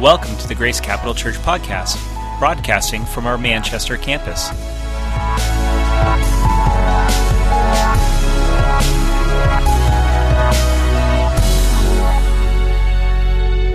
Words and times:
Welcome 0.00 0.34
to 0.38 0.48
the 0.48 0.54
Grace 0.54 0.80
Capital 0.80 1.12
Church 1.12 1.34
podcast, 1.34 1.98
broadcasting 2.38 3.04
from 3.04 3.26
our 3.26 3.36
Manchester 3.36 3.98
campus. 3.98 4.48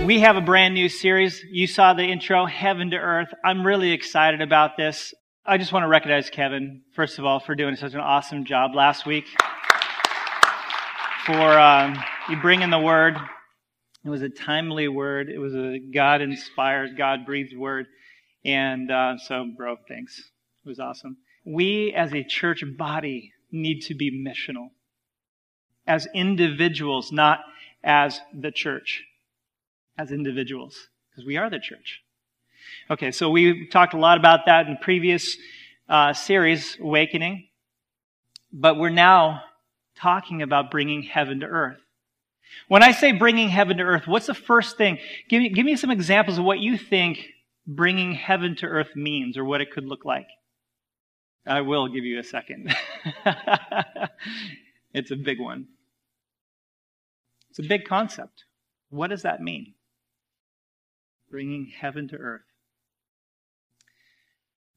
We 0.04 0.18
have 0.18 0.34
a 0.34 0.40
brand 0.40 0.74
new 0.74 0.88
series. 0.88 1.44
You 1.48 1.68
saw 1.68 1.94
the 1.94 2.02
intro, 2.02 2.44
Heaven 2.44 2.90
to 2.90 2.96
Earth. 2.96 3.28
I'm 3.44 3.64
really 3.64 3.92
excited 3.92 4.40
about 4.40 4.76
this. 4.76 5.14
I 5.46 5.58
just 5.58 5.72
want 5.72 5.84
to 5.84 5.88
recognize 5.88 6.28
Kevin, 6.28 6.82
first 6.96 7.20
of 7.20 7.24
all, 7.24 7.38
for 7.38 7.54
doing 7.54 7.76
such 7.76 7.94
an 7.94 8.00
awesome 8.00 8.44
job 8.44 8.74
last 8.74 9.06
week. 9.06 9.26
For 11.24 11.56
um, 11.56 12.02
you 12.28 12.36
bringing 12.40 12.70
the 12.70 12.80
word. 12.80 13.16
It 14.06 14.10
was 14.10 14.22
a 14.22 14.28
timely 14.28 14.86
word. 14.86 15.28
It 15.28 15.38
was 15.38 15.52
a 15.56 15.80
God 15.80 16.22
inspired, 16.22 16.96
God 16.96 17.26
breathed 17.26 17.56
word. 17.56 17.86
And 18.44 18.88
uh, 18.88 19.18
so, 19.18 19.50
bro, 19.56 19.74
thanks. 19.88 20.16
It 20.64 20.68
was 20.68 20.78
awesome. 20.78 21.16
We 21.44 21.92
as 21.92 22.14
a 22.14 22.22
church 22.22 22.62
body 22.78 23.32
need 23.50 23.80
to 23.86 23.94
be 23.94 24.12
missional 24.12 24.68
as 25.88 26.06
individuals, 26.14 27.10
not 27.10 27.40
as 27.82 28.20
the 28.32 28.52
church 28.52 29.02
as 29.98 30.12
individuals, 30.12 30.88
because 31.10 31.26
we 31.26 31.36
are 31.36 31.50
the 31.50 31.58
church. 31.58 32.00
Okay, 32.88 33.10
so 33.10 33.28
we 33.28 33.66
talked 33.66 33.92
a 33.92 33.98
lot 33.98 34.18
about 34.18 34.46
that 34.46 34.68
in 34.68 34.76
previous 34.76 35.36
uh, 35.88 36.12
series, 36.12 36.78
Awakening, 36.80 37.48
but 38.52 38.78
we're 38.78 38.88
now 38.90 39.42
talking 39.96 40.42
about 40.42 40.70
bringing 40.70 41.02
heaven 41.02 41.40
to 41.40 41.46
earth. 41.46 41.80
When 42.68 42.82
I 42.82 42.92
say 42.92 43.12
bringing 43.12 43.48
heaven 43.48 43.76
to 43.78 43.82
earth, 43.82 44.06
what's 44.06 44.26
the 44.26 44.34
first 44.34 44.76
thing? 44.76 44.98
Give 45.28 45.42
me, 45.42 45.48
give 45.50 45.66
me 45.66 45.76
some 45.76 45.90
examples 45.90 46.38
of 46.38 46.44
what 46.44 46.58
you 46.58 46.76
think 46.78 47.18
bringing 47.66 48.12
heaven 48.12 48.56
to 48.56 48.66
earth 48.66 48.94
means 48.94 49.36
or 49.36 49.44
what 49.44 49.60
it 49.60 49.72
could 49.72 49.84
look 49.84 50.04
like. 50.04 50.28
I 51.46 51.60
will 51.60 51.88
give 51.88 52.04
you 52.04 52.18
a 52.18 52.24
second. 52.24 52.74
it's 54.92 55.10
a 55.10 55.16
big 55.16 55.40
one. 55.40 55.66
It's 57.50 57.60
a 57.60 57.62
big 57.62 57.84
concept. 57.84 58.44
What 58.90 59.10
does 59.10 59.22
that 59.22 59.40
mean? 59.40 59.74
bringing 61.30 61.66
heaven 61.66 62.08
to 62.08 62.16
earth. 62.16 62.42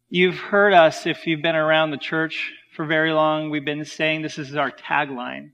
You've 0.10 0.38
heard 0.38 0.74
us, 0.74 1.06
if 1.06 1.28
you've 1.28 1.42
been 1.42 1.56
around 1.56 1.92
the 1.92 1.98
church 1.98 2.52
for 2.76 2.86
very 2.86 3.14
long, 3.14 3.50
we've 3.50 3.66
been 3.66 3.86
saying 3.86 4.22
this 4.22 4.40
is 4.40 4.56
our 4.56 4.72
tagline 4.72 5.52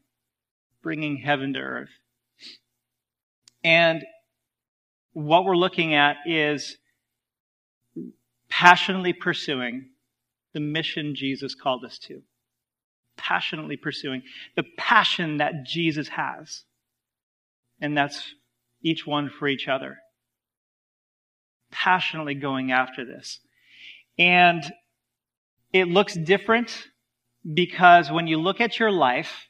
bringing 0.82 1.18
heaven 1.18 1.54
to 1.54 1.60
earth. 1.60 1.90
And 3.66 4.06
what 5.12 5.44
we're 5.44 5.58
looking 5.58 5.94
at 5.94 6.18
is 6.26 6.78
passionately 8.50 9.12
pursuing 9.12 9.90
the 10.54 10.62
mission 10.62 11.16
Jesus 11.16 11.56
called 11.56 11.84
us 11.84 12.00
to. 12.00 12.22
Passionately 13.18 13.76
pursuing 13.76 14.22
the 14.56 14.64
passion 14.78 15.38
that 15.38 15.66
Jesus 15.66 16.08
has. 16.08 16.64
And 17.82 17.98
that's 17.98 18.36
each 18.82 19.06
one 19.06 19.30
for 19.30 19.50
each 19.50 19.68
other 19.68 19.98
passionately 21.76 22.36
going 22.36 22.72
after 22.72 23.06
this. 23.06 23.40
And 24.18 24.64
it 25.74 25.88
looks 25.88 26.16
different 26.16 26.88
because 27.54 28.10
when 28.10 28.28
you 28.28 28.40
look 28.40 28.62
at 28.62 28.80
your 28.80 28.92
life, 28.92 29.50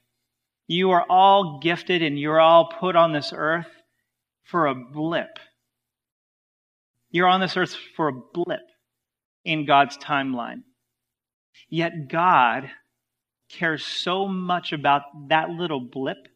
you 0.67 0.91
are 0.91 1.05
all 1.07 1.59
gifted 1.61 2.01
and 2.01 2.19
you're 2.19 2.41
all 2.41 2.73
put 2.79 2.95
on 2.95 3.13
this 3.13 3.31
earth 3.33 3.67
for 4.45 4.67
a 4.67 4.75
blip. 4.75 5.37
You're 7.11 7.27
on 7.27 7.41
this 7.41 7.57
earth 7.57 7.75
for 7.95 8.07
a 8.07 8.13
blip 8.33 8.67
in 9.43 9.65
God's 9.65 9.97
timeline. 9.97 10.63
Yet 11.69 12.09
God 12.09 12.69
cares 13.49 13.85
so 13.85 14.27
much 14.27 14.73
about 14.73 15.03
that 15.29 15.49
little 15.49 15.79
blip 15.79 16.27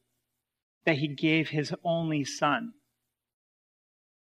that 0.86 0.98
he 0.98 1.08
gave 1.08 1.50
his 1.50 1.74
only 1.84 2.24
son 2.24 2.74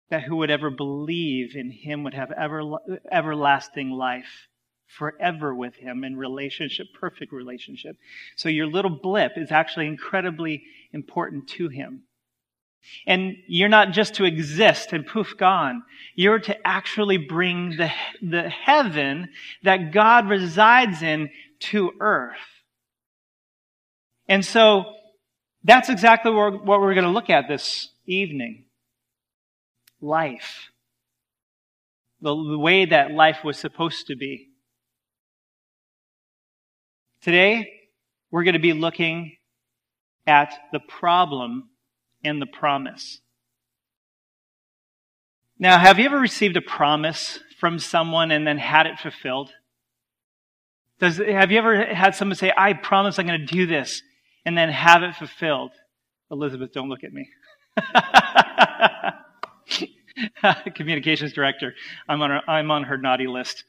that 0.09 0.23
who 0.23 0.37
would 0.37 0.49
ever 0.49 0.69
believe 0.69 1.55
in 1.55 1.71
him 1.71 2.03
would 2.03 2.13
have 2.13 2.31
ever, 2.31 2.63
everlasting 3.11 3.91
life 3.91 4.47
forever 4.87 5.53
with 5.53 5.75
him 5.75 6.03
in 6.03 6.17
relationship, 6.17 6.87
perfect 6.99 7.31
relationship. 7.31 7.95
So 8.35 8.49
your 8.49 8.65
little 8.65 8.89
blip 8.89 9.33
is 9.37 9.51
actually 9.51 9.85
incredibly 9.85 10.63
important 10.91 11.47
to 11.49 11.67
him. 11.69 12.03
And 13.05 13.35
you're 13.47 13.69
not 13.69 13.91
just 13.91 14.15
to 14.15 14.25
exist 14.25 14.93
and 14.93 15.05
poof 15.05 15.35
gone. 15.37 15.83
You're 16.15 16.39
to 16.39 16.67
actually 16.67 17.17
bring 17.17 17.77
the, 17.77 17.91
the 18.21 18.49
heaven 18.49 19.29
that 19.63 19.91
God 19.91 20.29
resides 20.29 21.01
in 21.01 21.29
to 21.59 21.91
earth. 21.99 22.37
And 24.27 24.45
so 24.45 24.93
that's 25.63 25.89
exactly 25.89 26.31
what 26.31 26.65
we're 26.65 26.93
going 26.93 27.05
to 27.05 27.09
look 27.09 27.29
at 27.29 27.47
this 27.47 27.89
evening 28.05 28.65
life. 30.01 30.69
The, 32.21 32.35
the 32.35 32.59
way 32.59 32.85
that 32.85 33.11
life 33.11 33.43
was 33.43 33.57
supposed 33.57 34.07
to 34.07 34.15
be. 34.15 34.49
Today, 37.21 37.71
we're 38.31 38.43
going 38.43 38.53
to 38.53 38.59
be 38.59 38.73
looking 38.73 39.37
at 40.27 40.53
the 40.71 40.79
problem 40.79 41.69
and 42.23 42.41
the 42.41 42.45
promise. 42.45 43.19
Now, 45.57 45.77
have 45.77 45.99
you 45.99 46.05
ever 46.05 46.19
received 46.19 46.55
a 46.55 46.61
promise 46.61 47.39
from 47.59 47.79
someone 47.79 48.31
and 48.31 48.47
then 48.47 48.57
had 48.57 48.87
it 48.87 48.97
fulfilled? 48.97 49.51
Does, 50.99 51.17
have 51.17 51.51
you 51.51 51.57
ever 51.57 51.85
had 51.85 52.15
someone 52.15 52.35
say, 52.35 52.51
I 52.55 52.73
promise 52.73 53.19
I'm 53.19 53.27
going 53.27 53.39
to 53.39 53.45
do 53.45 53.65
this, 53.65 54.01
and 54.45 54.57
then 54.57 54.69
have 54.69 55.03
it 55.03 55.15
fulfilled? 55.15 55.71
Elizabeth, 56.31 56.73
don't 56.73 56.89
look 56.89 57.03
at 57.03 57.13
me. 57.13 57.27
communications 60.75 61.33
director. 61.33 61.73
I'm 62.07 62.21
on, 62.21 62.29
her, 62.29 62.41
I'm 62.47 62.71
on 62.71 62.83
her 62.83 62.97
naughty 62.97 63.27
list. 63.27 63.65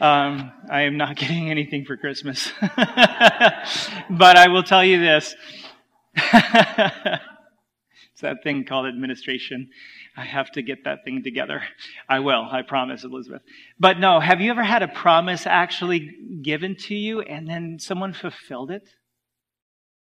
Um, 0.00 0.52
I 0.70 0.82
am 0.82 0.96
not 0.96 1.16
getting 1.22 1.50
anything 1.50 1.84
for 1.84 1.96
Christmas. 1.96 2.52
but 2.60 4.36
I 4.36 4.48
will 4.48 4.62
tell 4.62 4.84
you 4.84 5.00
this. 5.00 5.34
That 8.22 8.42
thing 8.42 8.64
called 8.64 8.86
administration. 8.86 9.68
I 10.16 10.24
have 10.24 10.50
to 10.52 10.62
get 10.62 10.84
that 10.84 11.04
thing 11.04 11.22
together. 11.22 11.62
I 12.08 12.20
will, 12.20 12.48
I 12.50 12.62
promise, 12.62 13.04
Elizabeth. 13.04 13.42
But 13.78 13.98
no, 13.98 14.20
have 14.20 14.40
you 14.40 14.50
ever 14.50 14.62
had 14.62 14.82
a 14.82 14.88
promise 14.88 15.46
actually 15.46 16.10
given 16.42 16.76
to 16.76 16.94
you 16.94 17.20
and 17.20 17.48
then 17.48 17.78
someone 17.78 18.12
fulfilled 18.12 18.70
it? 18.70 18.88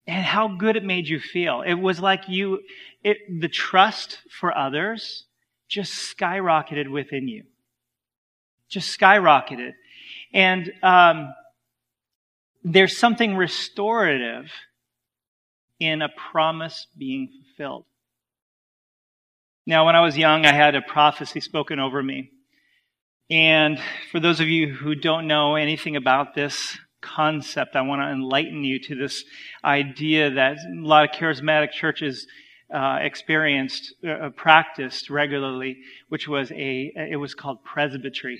And 0.07 0.25
how 0.25 0.47
good 0.47 0.75
it 0.75 0.83
made 0.83 1.07
you 1.07 1.19
feel. 1.19 1.61
It 1.61 1.75
was 1.75 1.99
like 1.99 2.27
you, 2.27 2.61
it, 3.03 3.17
the 3.39 3.47
trust 3.47 4.19
for 4.39 4.57
others 4.57 5.25
just 5.69 6.17
skyrocketed 6.17 6.89
within 6.89 7.27
you. 7.27 7.43
Just 8.67 8.99
skyrocketed. 8.99 9.73
And 10.33 10.71
um, 10.81 11.33
there's 12.63 12.97
something 12.97 13.35
restorative 13.35 14.51
in 15.79 16.01
a 16.01 16.09
promise 16.31 16.87
being 16.97 17.29
fulfilled. 17.57 17.85
Now, 19.67 19.85
when 19.85 19.95
I 19.95 20.01
was 20.01 20.17
young, 20.17 20.45
I 20.45 20.53
had 20.53 20.75
a 20.75 20.81
prophecy 20.81 21.39
spoken 21.39 21.79
over 21.79 22.01
me. 22.01 22.31
And 23.29 23.79
for 24.11 24.19
those 24.19 24.39
of 24.39 24.49
you 24.49 24.73
who 24.73 24.95
don't 24.95 25.27
know 25.27 25.55
anything 25.55 25.95
about 25.95 26.33
this 26.33 26.77
concept, 27.01 27.75
I 27.75 27.81
want 27.81 28.01
to 28.01 28.09
enlighten 28.09 28.63
you 28.63 28.79
to 28.79 28.95
this 28.95 29.23
idea 29.63 30.31
that 30.31 30.57
a 30.57 30.85
lot 30.85 31.05
of 31.05 31.11
charismatic 31.11 31.71
churches 31.71 32.25
uh, 32.73 32.99
experienced, 33.01 33.93
uh, 34.07 34.29
practiced 34.35 35.09
regularly, 35.09 35.77
which 36.09 36.27
was 36.27 36.51
a, 36.51 36.91
it 36.95 37.19
was 37.19 37.35
called 37.35 37.63
presbytery. 37.63 38.39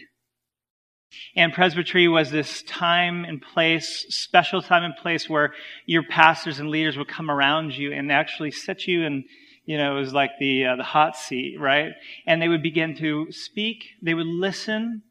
And 1.35 1.53
presbytery 1.53 2.07
was 2.07 2.31
this 2.31 2.63
time 2.63 3.25
and 3.25 3.41
place, 3.41 4.05
special 4.09 4.61
time 4.61 4.83
and 4.83 4.95
place 4.95 5.29
where 5.29 5.53
your 5.85 6.03
pastors 6.03 6.59
and 6.59 6.69
leaders 6.69 6.97
would 6.97 7.09
come 7.09 7.29
around 7.29 7.75
you 7.77 7.91
and 7.91 8.11
actually 8.11 8.51
set 8.51 8.87
you 8.87 9.03
in, 9.03 9.25
you 9.71 9.77
know, 9.77 9.95
it 9.95 9.99
was 10.01 10.11
like 10.11 10.31
the, 10.37 10.65
uh, 10.65 10.75
the 10.75 10.83
hot 10.83 11.15
seat, 11.15 11.55
right? 11.57 11.93
And 12.27 12.41
they 12.41 12.49
would 12.49 12.61
begin 12.61 12.93
to 12.97 13.27
speak. 13.31 13.85
They 14.01 14.13
would 14.13 14.27
listen, 14.27 15.03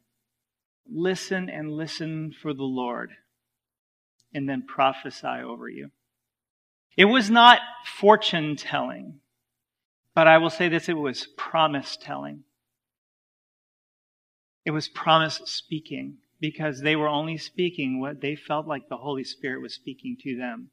listen 0.87 1.49
and 1.49 1.71
listen 1.71 2.31
for 2.43 2.53
the 2.53 2.61
Lord 2.61 3.09
and 4.35 4.47
then 4.47 4.67
prophesy 4.67 5.41
over 5.43 5.67
you. 5.67 5.89
It 6.95 7.05
was 7.05 7.27
not 7.27 7.59
fortune 7.97 8.55
telling, 8.55 9.21
but 10.13 10.27
I 10.27 10.37
will 10.37 10.51
say 10.51 10.69
this 10.69 10.87
it 10.87 10.93
was 10.93 11.25
promise 11.35 11.97
telling. 11.99 12.43
It 14.63 14.69
was 14.69 14.87
promise 14.87 15.41
speaking 15.45 16.17
because 16.39 16.81
they 16.81 16.95
were 16.95 17.07
only 17.07 17.39
speaking 17.39 17.99
what 17.99 18.21
they 18.21 18.35
felt 18.35 18.67
like 18.67 18.89
the 18.89 18.97
Holy 18.97 19.23
Spirit 19.23 19.63
was 19.63 19.73
speaking 19.73 20.17
to 20.21 20.37
them. 20.37 20.69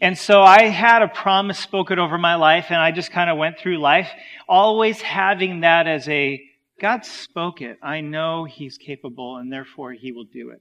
And 0.00 0.18
so 0.18 0.42
I 0.42 0.64
had 0.64 1.02
a 1.02 1.08
promise 1.08 1.58
spoken 1.58 1.98
over 1.98 2.18
my 2.18 2.34
life, 2.34 2.66
and 2.68 2.78
I 2.78 2.90
just 2.90 3.10
kind 3.10 3.30
of 3.30 3.38
went 3.38 3.58
through 3.58 3.78
life, 3.78 4.10
always 4.48 5.00
having 5.00 5.60
that 5.60 5.86
as 5.86 6.08
a 6.08 6.42
God 6.80 7.04
spoke 7.04 7.60
it. 7.60 7.78
I 7.82 8.00
know 8.00 8.44
He's 8.44 8.78
capable, 8.78 9.36
and 9.36 9.52
therefore 9.52 9.92
He 9.92 10.12
will 10.12 10.24
do 10.24 10.50
it. 10.50 10.60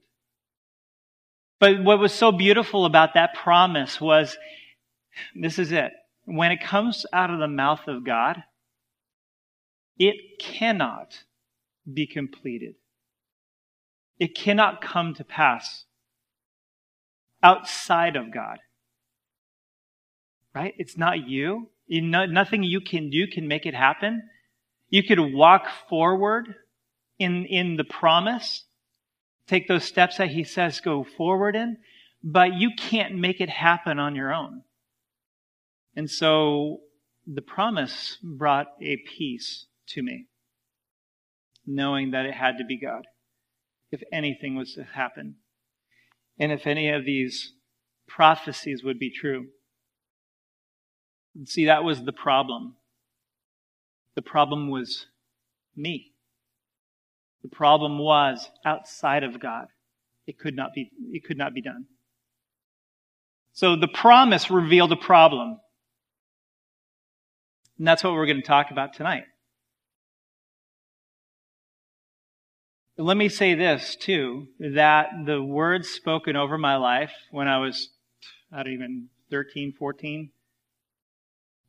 But 1.60 1.84
what 1.84 2.00
was 2.00 2.14
so 2.14 2.32
beautiful 2.32 2.86
about 2.86 3.14
that 3.14 3.36
promise 3.36 4.00
was 4.00 4.38
this 5.36 5.60
is 5.60 5.72
it. 5.72 5.92
When 6.26 6.52
it 6.52 6.64
comes 6.64 7.06
out 7.14 7.30
of 7.30 7.40
the 7.40 7.48
mouth 7.48 7.88
of 7.88 8.06
God, 8.06 8.44
it 9.98 10.16
cannot 10.40 11.24
be 11.92 12.08
completed. 12.08 12.76
It 14.20 14.36
cannot 14.36 14.82
come 14.82 15.14
to 15.16 15.24
pass 15.24 15.86
outside 17.42 18.16
of 18.16 18.34
God. 18.34 18.60
Right? 20.54 20.74
It's 20.78 20.98
not 20.98 21.28
you. 21.28 21.70
you 21.88 22.02
nothing 22.02 22.64
you 22.64 22.82
can 22.82 23.10
do 23.10 23.28
can 23.28 23.48
make 23.48 23.66
it 23.66 23.74
happen. 23.74 24.30
You 24.90 25.04
could 25.04 25.20
walk 25.20 25.66
forward 25.90 26.56
in, 27.18 27.46
in 27.46 27.78
the 27.78 27.84
promise, 27.84 28.66
take 29.48 29.68
those 29.68 29.84
steps 29.84 30.18
that 30.18 30.30
he 30.30 30.44
says 30.44 30.80
go 30.80 31.04
forward 31.04 31.56
in, 31.56 31.78
but 32.24 32.54
you 32.54 32.72
can't 32.78 33.16
make 33.16 33.42
it 33.42 33.50
happen 33.50 34.00
on 34.00 34.16
your 34.16 34.34
own. 34.34 34.62
And 35.96 36.10
so 36.10 36.82
the 37.26 37.42
promise 37.42 38.18
brought 38.24 38.68
a 38.82 38.98
peace 38.98 39.66
to 39.90 40.02
me, 40.02 40.28
knowing 41.66 42.12
that 42.12 42.26
it 42.26 42.34
had 42.34 42.58
to 42.58 42.66
be 42.66 42.80
God 42.80 43.06
if 43.92 44.02
anything 44.12 44.56
was 44.56 44.74
to 44.74 44.84
happen. 44.84 45.36
And 46.40 46.52
if 46.52 46.66
any 46.66 46.90
of 46.90 47.06
these 47.06 47.54
prophecies 48.08 48.84
would 48.84 49.00
be 49.00 49.12
true. 49.12 49.48
See, 51.46 51.66
that 51.66 51.84
was 51.84 52.04
the 52.04 52.14
problem. 52.14 52.76
The 54.16 54.22
problem 54.22 54.70
was 54.70 55.08
me. 55.76 56.12
The 57.42 57.50
problem 57.50 57.98
was 58.00 58.50
outside 58.66 59.24
of 59.24 59.40
God. 59.40 59.68
It 60.28 60.40
could 60.40 60.56
not 60.56 60.74
be, 60.74 60.92
it 61.12 61.24
could 61.26 61.38
not 61.38 61.54
be 61.54 61.62
done. 61.62 61.86
So 63.52 63.76
the 63.76 63.88
promise 63.88 64.50
revealed 64.50 64.92
a 64.92 64.98
problem. 64.98 65.60
And 67.78 67.88
that's 67.88 68.04
what 68.04 68.14
we're 68.14 68.26
going 68.26 68.42
to 68.42 68.48
talk 68.48 68.72
about 68.72 68.94
tonight. 68.94 69.26
Let 72.98 73.18
me 73.18 73.28
say 73.28 73.56
this 73.56 73.96
too, 73.96 74.48
that 74.60 75.08
the 75.26 75.42
words 75.42 75.90
spoken 75.90 76.36
over 76.36 76.60
my 76.60 76.76
life 76.76 77.12
when 77.32 77.48
I 77.48 77.58
was, 77.58 77.90
I 78.52 78.64
don't 78.64 78.74
even, 78.74 79.10
13, 79.32 79.74
14, 79.78 80.30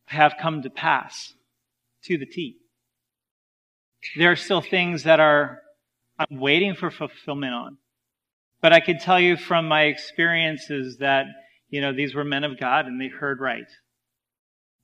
have 0.07 0.35
come 0.41 0.63
to 0.63 0.71
pass 0.71 1.35
to 2.05 2.19
the 2.19 2.27
T. 2.27 2.57
There 4.17 4.31
are 4.31 4.37
still 4.37 4.61
things 4.61 5.05
that 5.05 5.21
are, 5.21 5.61
I'm 6.19 6.39
waiting 6.39 6.75
for 6.75 6.91
fulfillment 6.91 7.55
on. 7.55 7.79
But 8.61 8.73
I 8.73 8.81
can 8.81 8.99
tell 8.99 9.21
you 9.21 9.37
from 9.37 9.69
my 9.69 9.83
experiences 9.83 10.99
that, 10.99 11.27
you 11.69 11.81
know, 11.81 11.93
these 11.93 12.15
were 12.15 12.25
men 12.25 12.45
of 12.45 12.59
God 12.59 12.87
and 12.87 13.01
they 13.01 13.09
heard 13.09 13.41
right. 13.41 13.71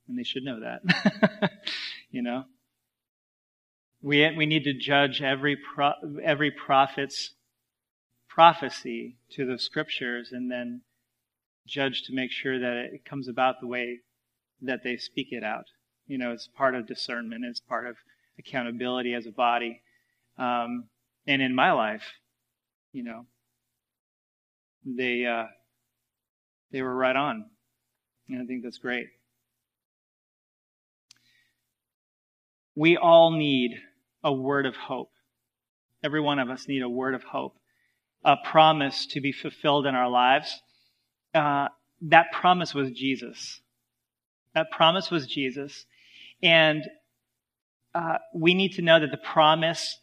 And 0.08 0.18
they 0.18 0.22
should 0.22 0.42
know 0.42 0.60
that. 0.60 1.52
you 2.10 2.22
know? 2.22 2.44
We, 4.02 4.28
we 4.36 4.46
need 4.46 4.64
to 4.64 4.72
judge 4.72 5.22
every, 5.22 5.56
pro, 5.56 5.92
every 6.22 6.50
prophet's 6.50 7.32
prophecy 8.28 9.16
to 9.32 9.44
the 9.44 9.58
scriptures 9.58 10.30
and 10.32 10.50
then 10.50 10.82
judge 11.66 12.02
to 12.02 12.14
make 12.14 12.30
sure 12.30 12.58
that 12.58 12.88
it 12.92 13.04
comes 13.04 13.28
about 13.28 13.60
the 13.60 13.66
way 13.66 14.00
that 14.62 14.82
they 14.84 14.96
speak 14.96 15.28
it 15.30 15.44
out. 15.44 15.64
You 16.06 16.18
know, 16.18 16.32
it's 16.32 16.48
part 16.48 16.74
of 16.74 16.86
discernment, 16.86 17.44
it's 17.44 17.60
part 17.60 17.86
of 17.86 17.96
accountability 18.38 19.14
as 19.14 19.26
a 19.26 19.30
body. 19.30 19.82
Um, 20.38 20.84
and 21.26 21.42
in 21.42 21.54
my 21.54 21.72
life, 21.72 22.04
you 22.92 23.04
know, 23.04 23.26
they, 24.84 25.26
uh, 25.26 25.46
they 26.72 26.82
were 26.82 26.94
right 26.94 27.16
on. 27.16 27.44
And 28.28 28.42
I 28.42 28.46
think 28.46 28.62
that's 28.62 28.78
great. 28.78 29.06
We 32.74 32.96
all 32.96 33.30
need 33.32 33.72
a 34.22 34.32
word 34.32 34.66
of 34.66 34.76
hope. 34.76 35.10
Every 36.02 36.20
one 36.20 36.38
of 36.38 36.48
us 36.48 36.66
need 36.66 36.82
a 36.82 36.88
word 36.88 37.14
of 37.14 37.22
hope, 37.22 37.56
a 38.24 38.36
promise 38.36 39.06
to 39.06 39.20
be 39.20 39.32
fulfilled 39.32 39.86
in 39.86 39.94
our 39.94 40.08
lives. 40.08 40.60
Uh, 41.34 41.68
that 42.02 42.32
promise 42.32 42.74
was 42.74 42.90
Jesus. 42.90 43.60
That 44.54 44.70
promise 44.70 45.10
was 45.10 45.26
Jesus. 45.26 45.86
And 46.42 46.82
uh, 47.94 48.18
we 48.34 48.54
need 48.54 48.74
to 48.74 48.82
know 48.82 49.00
that 49.00 49.10
the 49.10 49.18
promise 49.18 49.98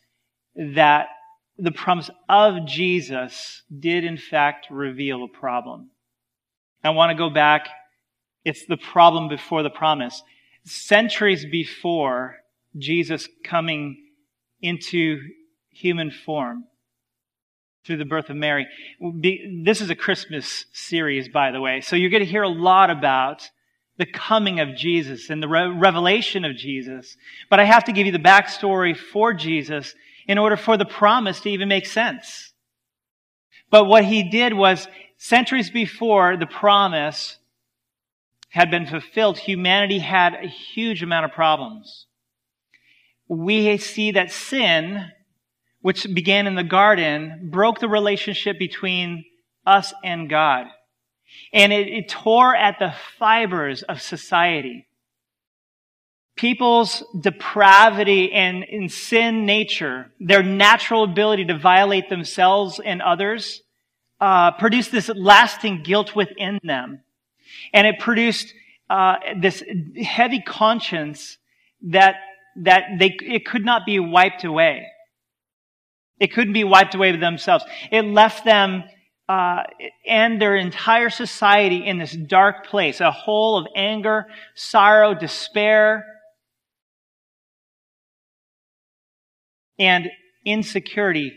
that 0.56 1.08
the 1.58 1.72
promise 1.72 2.10
of 2.30 2.66
Jesus 2.66 3.64
did 3.80 4.04
in 4.04 4.18
fact 4.18 4.68
reveal 4.70 5.24
a 5.24 5.28
problem. 5.28 5.90
I 6.84 6.92
want 6.92 7.12
to 7.12 7.18
go 7.18 7.30
back. 7.30 7.68
It's 8.46 8.66
the 8.66 8.78
problem 8.78 9.28
before 9.28 9.64
the 9.64 9.70
promise. 9.70 10.22
Centuries 10.66 11.46
before 11.46 12.38
Jesus 12.78 13.28
coming 13.44 13.98
into 14.62 15.20
human 15.70 16.12
form 16.12 16.66
through 17.86 17.98
the 17.98 18.06
birth 18.06 18.30
of 18.30 18.36
Mary. 18.36 18.68
This 19.64 19.82
is 19.82 19.90
a 19.90 19.96
Christmas 19.96 20.66
series, 20.74 21.30
by 21.30 21.52
the 21.52 21.62
way. 21.62 21.82
So 21.82 21.96
you're 21.96 22.10
going 22.10 22.24
to 22.24 22.30
hear 22.30 22.44
a 22.44 22.50
lot 22.50 22.90
about 22.90 23.50
the 23.98 24.06
coming 24.06 24.60
of 24.60 24.76
Jesus 24.76 25.30
and 25.30 25.42
the 25.42 25.48
re- 25.48 25.68
revelation 25.68 26.46
of 26.46 26.56
Jesus. 26.56 27.18
But 27.50 27.60
I 27.60 27.66
have 27.66 27.86
to 27.86 27.92
give 27.92 28.06
you 28.06 28.12
the 28.12 28.20
backstory 28.20 28.96
for 28.96 29.34
Jesus 29.34 29.94
in 30.28 30.38
order 30.38 30.58
for 30.58 30.78
the 30.78 30.86
promise 30.86 31.40
to 31.42 31.50
even 31.50 31.68
make 31.68 31.86
sense. 31.86 32.54
But 33.70 33.86
what 33.86 34.06
he 34.06 34.30
did 34.30 34.54
was 34.54 34.88
centuries 35.18 35.70
before 35.70 36.38
the 36.38 36.46
promise 36.46 37.38
had 38.50 38.72
been 38.72 38.86
fulfilled, 38.86 39.38
humanity 39.38 40.00
had 40.00 40.36
a 40.36 40.48
huge 40.48 41.04
amount 41.04 41.26
of 41.26 41.32
problems 41.32 42.08
we 43.28 43.78
see 43.78 44.12
that 44.12 44.32
sin, 44.32 45.12
which 45.82 46.08
began 46.14 46.48
in 46.48 46.56
the 46.56 46.64
garden, 46.64 47.50
broke 47.52 47.80
the 47.80 47.90
relationship 47.90 48.58
between 48.58 49.26
us 49.66 49.94
and 50.04 50.30
God. 50.30 50.68
And 51.54 51.72
it, 51.74 51.88
it 51.88 52.10
tore 52.10 52.56
at 52.56 52.80
the 52.80 52.94
fibers 53.18 53.84
of 53.84 54.02
society. 54.02 54.88
People's 56.36 57.04
depravity 57.20 58.32
and 58.32 58.64
in 58.64 58.90
sin 58.90 59.46
nature, 59.46 60.12
their 60.20 60.44
natural 60.44 61.04
ability 61.04 61.46
to 61.46 61.58
violate 61.58 62.10
themselves 62.10 62.80
and 62.84 63.02
others, 63.02 63.62
uh, 64.20 64.52
produced 64.52 64.92
this 64.92 65.10
lasting 65.10 65.84
guilt 65.84 66.16
within 66.16 66.60
them. 66.64 67.02
And 67.74 67.88
it 67.88 68.00
produced 68.00 68.54
uh, 68.90 69.16
this 69.40 69.64
heavy 70.04 70.42
conscience 70.42 71.38
that 71.82 72.16
that 72.64 72.84
they, 72.98 73.16
it 73.22 73.46
could 73.46 73.64
not 73.64 73.86
be 73.86 74.00
wiped 74.00 74.44
away. 74.44 74.88
It 76.20 76.34
couldn't 76.34 76.54
be 76.54 76.64
wiped 76.64 76.96
away 76.96 77.12
with 77.12 77.22
themselves. 77.22 77.64
It 77.92 78.02
left 78.04 78.46
them 78.46 78.84
uh, 79.30 79.64
and 80.06 80.42
their 80.42 80.56
entire 80.56 81.10
society 81.10 81.86
in 81.86 81.98
this 81.98 82.14
dark 82.14 82.66
place, 82.68 83.02
a 83.02 83.12
hole 83.12 83.58
of 83.58 83.68
anger, 83.76 84.26
sorrow, 84.56 85.14
despair, 85.14 86.06
and 89.78 90.08
insecurity 90.46 91.34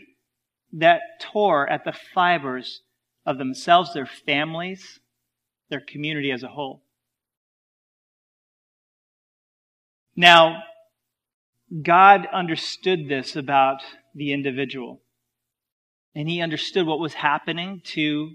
that 0.73 1.01
tore 1.19 1.69
at 1.69 1.83
the 1.83 1.93
fibers 2.13 2.81
of 3.25 3.37
themselves, 3.37 3.93
their 3.93 4.05
families, 4.05 4.99
their 5.69 5.81
community 5.81 6.31
as 6.31 6.43
a 6.43 6.47
whole. 6.47 6.81
Now, 10.15 10.63
God 11.83 12.27
understood 12.33 13.07
this 13.07 13.35
about 13.35 13.81
the 14.13 14.33
individual. 14.33 15.01
And 16.15 16.29
he 16.29 16.41
understood 16.41 16.85
what 16.85 16.99
was 16.99 17.13
happening 17.13 17.81
to 17.85 18.31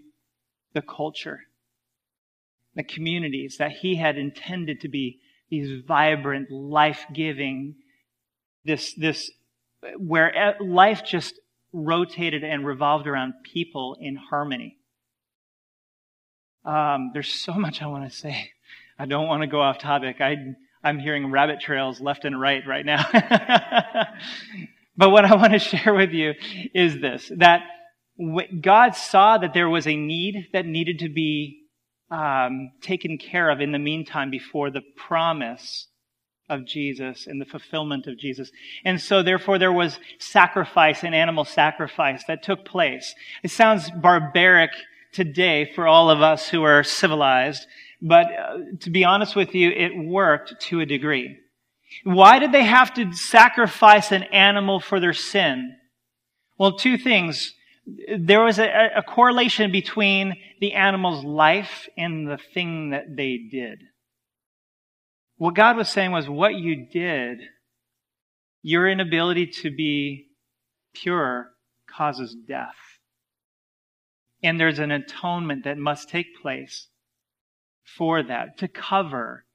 the 0.73 0.83
culture, 0.83 1.41
the 2.75 2.83
communities 2.83 3.59
that 3.59 3.73
he 3.73 3.97
had 3.97 4.17
intended 4.17 4.81
to 4.81 4.89
be 4.89 5.21
these 5.51 5.83
vibrant, 5.87 6.51
life-giving, 6.51 7.77
this, 8.65 8.95
this, 8.95 9.31
where 9.99 10.57
life 10.61 11.05
just 11.05 11.35
rotated 11.73 12.43
and 12.43 12.67
revolved 12.67 13.07
around 13.07 13.35
people 13.45 13.97
in 14.01 14.17
harmony. 14.17 14.79
Um, 16.65 17.11
there's 17.13 17.29
so 17.33 17.55
much 17.55 17.81
I 17.81 17.87
want 17.87 18.11
to 18.11 18.17
say. 18.17 18.51
I 18.99 19.07
don't 19.07 19.29
want 19.29 19.43
to 19.43 19.47
go 19.47 19.61
off 19.61 19.79
topic. 19.79 20.21
I 20.21 20.37
I'm 20.83 20.99
hearing 20.99 21.31
rabbit 21.31 21.61
trails 21.61 22.01
left 22.01 22.25
and 22.25 22.41
right 22.41 22.67
right 22.67 22.85
now. 22.85 23.05
but 24.97 25.11
what 25.11 25.25
I 25.25 25.35
want 25.35 25.53
to 25.53 25.59
share 25.77 25.95
with 25.95 26.13
you 26.13 26.35
is 26.75 27.01
this, 27.01 27.31
that 27.37 27.63
God 28.61 28.95
saw 28.95 29.39
that 29.39 29.53
there 29.53 29.69
was 29.69 29.87
a 29.87 29.97
need 29.97 30.49
that 30.53 30.67
needed 30.67 31.01
to 31.01 31.09
be 31.09 31.63
um, 32.11 32.71
taken 32.81 33.19
care 33.19 33.51
of 33.51 33.61
in 33.61 33.73
the 33.73 33.79
meantime 33.79 34.31
before 34.31 34.71
the 34.71 34.83
promise 34.97 35.89
of 36.49 36.65
Jesus 36.65 37.27
and 37.27 37.41
the 37.41 37.45
fulfillment 37.45 38.07
of 38.07 38.19
Jesus. 38.19 38.51
And 38.85 39.01
so 39.01 39.23
therefore 39.23 39.59
there 39.59 39.73
was 39.73 39.99
sacrifice 40.19 41.03
and 41.03 41.15
animal 41.15 41.45
sacrifice 41.45 42.25
that 42.29 42.43
took 42.43 42.65
place. 42.65 43.15
It 43.43 43.51
sounds 43.51 43.91
barbaric 43.91 44.71
today 45.13 45.73
for 45.75 45.87
all 45.87 46.11
of 46.11 46.23
us 46.23 46.49
who 46.49 46.63
are 46.63 46.85
civilized, 46.85 47.67
but 48.01 48.27
uh, 48.27 48.59
to 48.81 48.91
be 48.91 49.05
honest 49.05 49.35
with 49.35 49.55
you, 49.55 49.71
it 49.71 49.97
worked 49.97 50.61
to 50.61 50.81
a 50.81 50.87
degree. 50.87 51.39
Why 52.05 52.39
did 52.39 52.53
they 52.53 52.65
have 52.65 52.95
to 52.95 53.13
sacrifice 53.13 54.13
an 54.13 54.25
animal 54.25 54.81
for 54.81 55.01
their 55.01 55.13
sin? 55.13 55.77
Well, 56.59 56.77
two 56.77 56.99
things. 56.99 57.53
There 58.19 58.43
was 58.43 58.59
a, 58.59 58.91
a 58.97 59.03
correlation 59.03 59.71
between 59.71 60.37
the 60.61 60.73
animal's 60.73 61.25
life 61.25 61.89
and 61.97 62.27
the 62.29 62.39
thing 62.55 62.91
that 62.91 63.17
they 63.17 63.39
did. 63.51 63.81
What 65.37 65.55
God 65.55 65.77
was 65.77 65.89
saying 65.89 66.13
was 66.13 66.29
what 66.29 66.55
you 66.55 66.87
did, 66.87 67.39
your 68.63 68.89
inability 68.89 69.47
to 69.63 69.71
be 69.71 70.29
pure 70.95 71.51
causes 71.89 72.35
death. 72.49 72.75
And 74.43 74.59
there's 74.59 74.79
an 74.79 74.91
atonement 74.91 75.65
that 75.65 75.79
must 75.79 76.09
take 76.09 76.41
place 76.41 76.89
for 77.97 78.23
that, 78.23 78.59
to 78.59 78.69
cover. 78.69 79.46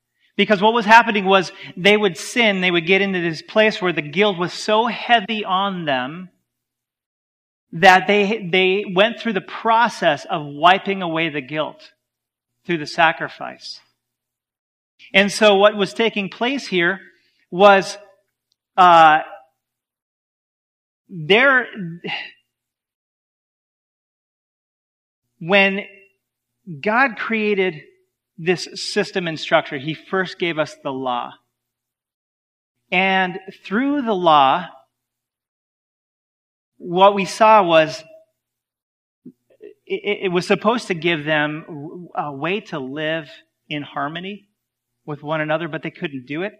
Because 0.42 0.60
what 0.60 0.74
was 0.74 0.88
happening 0.88 1.26
was 1.26 1.52
they 1.78 1.96
would 1.96 2.18
sin, 2.18 2.62
they 2.62 2.72
would 2.72 2.88
get 2.88 3.04
into 3.04 3.22
this 3.22 3.44
place 3.44 3.80
where 3.80 3.94
the 3.94 4.02
guilt 4.02 4.40
was 4.40 4.52
so 4.52 4.88
heavy 4.88 5.46
on 5.46 5.86
them 5.86 6.30
that 7.74 8.08
they, 8.08 8.50
they 8.52 8.84
went 8.92 9.20
through 9.20 9.34
the 9.34 9.42
process 9.42 10.26
of 10.26 10.44
wiping 10.44 11.04
away 11.04 11.30
the 11.30 11.42
guilt 11.42 11.92
through 12.66 12.80
the 12.80 12.88
sacrifice. 12.88 13.82
And 15.14 15.32
so 15.32 15.58
what 15.58 15.76
was 15.76 15.94
taking 15.94 16.28
place 16.28 16.66
here 16.66 17.00
was 17.52 18.00
uh, 18.76 19.20
there 21.08 21.68
when 25.38 25.86
God 26.82 27.16
created 27.16 27.84
this 28.44 28.68
system 28.92 29.28
and 29.28 29.40
structure, 29.40 29.78
He 29.78 29.94
first 29.94 30.40
gave 30.40 30.58
us 30.58 30.76
the 30.84 30.92
law. 30.92 31.34
And 32.92 33.40
through 33.64 34.02
the 34.02 34.16
law, 34.16 34.68
what 36.78 37.14
we 37.14 37.26
saw 37.26 37.64
was 37.64 38.04
it, 39.86 40.26
it 40.26 40.32
was 40.32 40.48
supposed 40.48 40.88
to 40.88 40.96
give 40.96 41.24
them 41.24 42.10
a 42.16 42.34
way 42.34 42.62
to 42.62 42.80
live 42.80 43.30
in 43.70 43.84
harmony 43.84 44.50
with 45.06 45.22
one 45.22 45.40
another, 45.40 45.68
but 45.68 45.84
they 45.84 45.92
couldn't 45.92 46.26
do 46.26 46.42
it. 46.42 46.54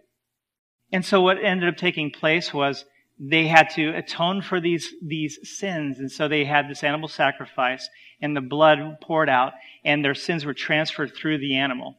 And 0.92 1.04
so 1.04 1.20
what 1.20 1.42
ended 1.42 1.68
up 1.68 1.76
taking 1.76 2.12
place 2.12 2.54
was 2.54 2.84
they 3.24 3.46
had 3.46 3.70
to 3.70 3.90
atone 3.90 4.42
for 4.42 4.60
these, 4.60 4.92
these 5.00 5.38
sins. 5.44 6.00
And 6.00 6.10
so 6.10 6.26
they 6.26 6.44
had 6.44 6.68
this 6.68 6.82
animal 6.82 7.08
sacrifice 7.08 7.88
and 8.20 8.36
the 8.36 8.40
blood 8.40 8.78
poured 9.00 9.28
out 9.28 9.52
and 9.84 10.04
their 10.04 10.14
sins 10.14 10.44
were 10.44 10.54
transferred 10.54 11.14
through 11.14 11.38
the 11.38 11.56
animal. 11.56 11.96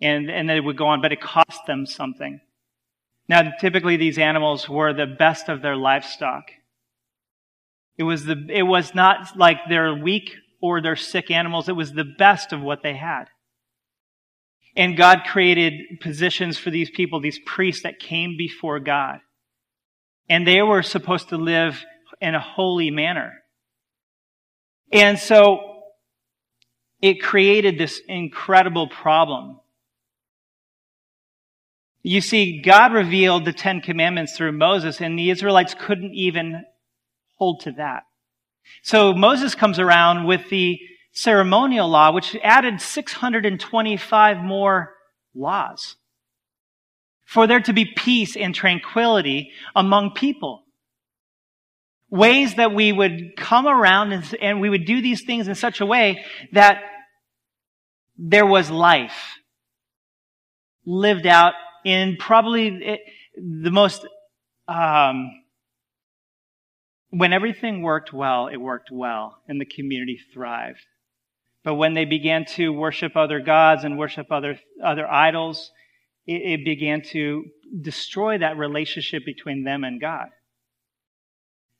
And, 0.00 0.30
and 0.30 0.48
they 0.48 0.60
would 0.60 0.78
go 0.78 0.86
on, 0.86 1.02
but 1.02 1.12
it 1.12 1.20
cost 1.20 1.66
them 1.66 1.84
something. 1.84 2.40
Now, 3.28 3.52
typically 3.60 3.98
these 3.98 4.16
animals 4.16 4.66
were 4.66 4.94
the 4.94 5.06
best 5.06 5.50
of 5.50 5.60
their 5.60 5.76
livestock. 5.76 6.44
It 7.98 8.04
was 8.04 8.24
the, 8.24 8.46
it 8.48 8.62
was 8.62 8.94
not 8.94 9.36
like 9.36 9.58
their 9.68 9.94
weak 9.94 10.30
or 10.62 10.80
their 10.80 10.96
sick 10.96 11.30
animals. 11.30 11.68
It 11.68 11.76
was 11.76 11.92
the 11.92 12.04
best 12.04 12.54
of 12.54 12.62
what 12.62 12.82
they 12.82 12.96
had. 12.96 13.24
And 14.74 14.96
God 14.96 15.24
created 15.26 16.00
positions 16.00 16.56
for 16.56 16.70
these 16.70 16.88
people, 16.88 17.20
these 17.20 17.40
priests 17.44 17.82
that 17.82 17.98
came 17.98 18.38
before 18.38 18.80
God. 18.80 19.18
And 20.28 20.46
they 20.46 20.62
were 20.62 20.82
supposed 20.82 21.30
to 21.30 21.36
live 21.36 21.84
in 22.20 22.34
a 22.34 22.40
holy 22.40 22.90
manner. 22.90 23.32
And 24.92 25.18
so 25.18 25.60
it 27.00 27.22
created 27.22 27.78
this 27.78 28.00
incredible 28.08 28.88
problem. 28.88 29.60
You 32.02 32.20
see, 32.20 32.60
God 32.62 32.92
revealed 32.92 33.44
the 33.44 33.52
Ten 33.52 33.80
Commandments 33.80 34.36
through 34.36 34.52
Moses, 34.52 35.00
and 35.00 35.18
the 35.18 35.30
Israelites 35.30 35.74
couldn't 35.78 36.14
even 36.14 36.64
hold 37.36 37.60
to 37.60 37.72
that. 37.72 38.04
So 38.82 39.14
Moses 39.14 39.54
comes 39.54 39.78
around 39.78 40.26
with 40.26 40.48
the 40.50 40.78
ceremonial 41.12 41.88
law, 41.88 42.12
which 42.12 42.36
added 42.42 42.80
625 42.80 44.38
more 44.38 44.94
laws 45.34 45.96
for 47.28 47.46
there 47.46 47.60
to 47.60 47.74
be 47.74 47.84
peace 47.84 48.36
and 48.36 48.54
tranquility 48.54 49.52
among 49.76 50.12
people. 50.14 50.62
Ways 52.08 52.54
that 52.54 52.74
we 52.74 52.90
would 52.90 53.36
come 53.36 53.66
around 53.66 54.12
and, 54.12 54.34
and, 54.40 54.60
we 54.62 54.70
would 54.70 54.86
do 54.86 55.02
these 55.02 55.24
things 55.24 55.46
in 55.46 55.54
such 55.54 55.82
a 55.82 55.86
way 55.86 56.24
that 56.52 56.80
there 58.16 58.46
was 58.46 58.70
life 58.70 59.36
lived 60.86 61.26
out 61.26 61.52
in 61.84 62.16
probably 62.18 62.98
the 63.36 63.70
most, 63.70 64.06
um, 64.66 65.30
when 67.10 67.34
everything 67.34 67.82
worked 67.82 68.10
well, 68.10 68.48
it 68.48 68.56
worked 68.56 68.88
well 68.90 69.36
and 69.46 69.60
the 69.60 69.66
community 69.66 70.18
thrived. 70.32 70.86
But 71.62 71.74
when 71.74 71.92
they 71.92 72.06
began 72.06 72.46
to 72.56 72.70
worship 72.72 73.16
other 73.16 73.40
gods 73.40 73.84
and 73.84 73.98
worship 73.98 74.32
other, 74.32 74.58
other 74.82 75.06
idols, 75.06 75.70
it, 76.28 76.60
it 76.60 76.64
began 76.64 77.02
to 77.10 77.46
destroy 77.80 78.38
that 78.38 78.56
relationship 78.56 79.24
between 79.24 79.64
them 79.64 79.82
and 79.82 80.00
God. 80.00 80.28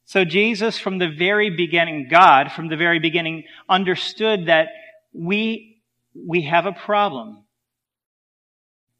So 0.06 0.24
Jesus, 0.24 0.78
from 0.78 0.98
the 0.98 1.10
very 1.16 1.50
beginning, 1.50 2.08
God, 2.10 2.50
from 2.50 2.68
the 2.68 2.76
very 2.76 2.98
beginning, 2.98 3.44
understood 3.68 4.46
that 4.46 4.68
we, 5.12 5.82
we 6.14 6.42
have 6.42 6.64
a 6.64 6.72
problem 6.72 7.44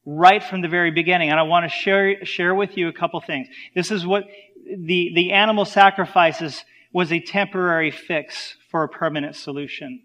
right 0.05 0.43
from 0.43 0.61
the 0.61 0.69
very 0.69 0.91
beginning. 0.91 1.31
And 1.31 1.41
I 1.41 1.45
want 1.45 1.65
to 1.65 1.71
share, 1.71 2.25
share 2.27 2.55
with 2.55 2.77
you 2.77 2.89
a 2.89 2.93
couple 2.93 3.21
things. 3.21 3.49
This 3.75 3.91
is 3.91 4.07
what 4.07 4.25
the, 4.67 5.13
the 5.15 5.33
animal 5.33 5.65
sacrifices 5.65 6.63
was 6.93 7.11
a 7.11 7.21
temporary 7.21 7.91
fix 7.91 8.57
for 8.71 8.85
a 8.85 8.89
permanent 8.89 9.35
solution. 9.35 10.03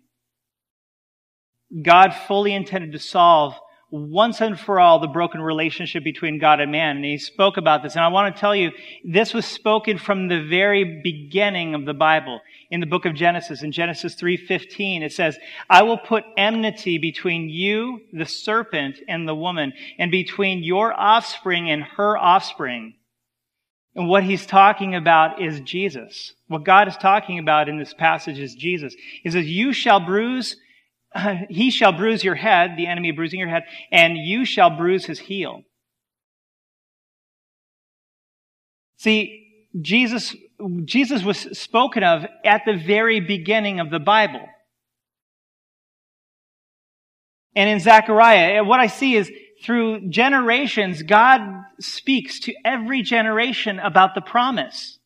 God 1.82 2.14
fully 2.28 2.54
intended 2.54 2.94
to 2.94 3.00
solve 3.00 3.56
once 3.96 4.42
and 4.42 4.60
for 4.60 4.80
all 4.80 4.98
the 4.98 5.08
broken 5.08 5.40
relationship 5.40 6.04
between 6.04 6.40
God 6.40 6.60
and 6.60 6.72
man. 6.72 6.96
And 6.96 7.06
he 7.06 7.20
spoke 7.20 7.58
about 7.58 7.84
this. 7.84 7.94
And 7.94 8.04
I 8.04 8.08
want 8.08 8.36
to 8.36 8.40
tell 8.40 8.56
you, 8.56 8.72
this 9.06 9.36
was 9.36 9.46
spoken 9.46 10.00
from 10.00 10.28
the 10.28 10.42
very 10.42 11.00
beginning 11.04 11.76
of 11.76 11.86
the 11.86 11.94
Bible. 11.94 12.42
In 12.72 12.80
the 12.80 12.88
book 12.88 13.06
of 13.06 13.14
Genesis, 13.14 13.62
in 13.62 13.72
Genesis 13.72 14.16
3.15, 14.16 15.04
it 15.04 15.14
says, 15.14 15.38
I 15.70 15.84
will 15.84 16.00
put 16.00 16.24
enmity 16.38 16.98
between 16.98 17.50
you, 17.50 18.02
the 18.12 18.26
serpent, 18.26 19.00
and 19.08 19.28
the 19.28 19.36
woman, 19.36 19.74
and 20.00 20.10
between 20.10 20.64
your 20.64 20.92
offspring 20.92 21.70
and 21.70 21.84
her 21.84 22.18
offspring. 22.18 22.96
And 23.94 24.10
what 24.10 24.24
he's 24.24 24.48
talking 24.48 24.96
about 24.96 25.40
is 25.40 25.60
Jesus. 25.60 26.34
What 26.48 26.64
God 26.64 26.88
is 26.88 26.98
talking 26.98 27.38
about 27.38 27.70
in 27.70 27.78
this 27.78 27.94
passage 27.94 28.40
is 28.40 28.56
Jesus. 28.56 28.96
He 29.22 29.30
says, 29.30 29.46
you 29.46 29.72
shall 29.72 30.00
bruise 30.00 30.58
he 31.50 31.72
shall 31.72 31.92
bruise 31.92 32.24
your 32.24 32.36
head, 32.36 32.72
the 32.78 32.88
enemy 32.88 33.12
bruising 33.12 33.40
your 33.40 33.50
head, 33.50 33.64
and 33.92 34.18
you 34.18 34.46
shall 34.46 34.70
bruise 34.70 35.06
his 35.06 35.20
heel. 35.20 35.62
See, 38.98 39.68
Jesus, 39.82 40.36
Jesus 40.86 41.24
was 41.24 41.40
spoken 41.58 42.04
of 42.04 42.26
at 42.46 42.62
the 42.66 42.76
very 42.76 43.20
beginning 43.20 43.80
of 43.80 43.90
the 43.90 44.00
Bible. 44.00 44.48
And 47.56 47.70
in 47.70 47.80
Zechariah, 47.80 48.58
eh, 48.58 48.62
what 48.62 48.80
I 48.80 48.88
see 48.88 49.16
is 49.16 49.32
through 49.64 50.10
generations, 50.10 51.04
God 51.04 51.42
speaks 51.80 52.40
to 52.42 52.54
every 52.66 53.02
generation 53.02 53.80
about 53.80 54.16
the 54.16 54.22
promise. 54.22 55.00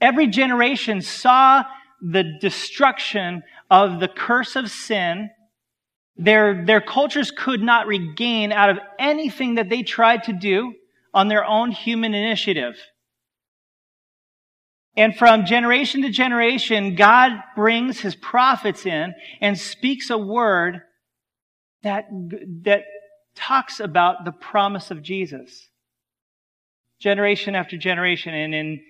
Every 0.00 0.26
generation 0.26 1.00
saw 1.00 1.62
the 2.02 2.24
destruction 2.40 3.42
of 3.72 4.00
the 4.00 4.08
curse 4.08 4.54
of 4.54 4.70
sin. 4.70 5.30
Their, 6.16 6.66
their 6.66 6.82
cultures 6.82 7.30
could 7.30 7.62
not 7.62 7.86
regain 7.86 8.52
out 8.52 8.68
of 8.68 8.78
anything 8.98 9.54
that 9.54 9.70
they 9.70 9.82
tried 9.82 10.24
to 10.24 10.34
do 10.34 10.74
on 11.14 11.28
their 11.28 11.42
own 11.42 11.70
human 11.70 12.12
initiative. 12.12 12.74
And 14.94 15.16
from 15.16 15.46
generation 15.46 16.02
to 16.02 16.10
generation, 16.10 16.96
God 16.96 17.32
brings 17.56 17.98
his 17.98 18.14
prophets 18.14 18.84
in 18.84 19.14
and 19.40 19.58
speaks 19.58 20.10
a 20.10 20.18
word 20.18 20.82
that, 21.82 22.08
that 22.64 22.82
talks 23.34 23.80
about 23.80 24.26
the 24.26 24.32
promise 24.32 24.90
of 24.90 25.02
Jesus. 25.02 25.70
Generation 27.00 27.54
after 27.54 27.78
generation. 27.78 28.34
And 28.34 28.54
in 28.54 28.80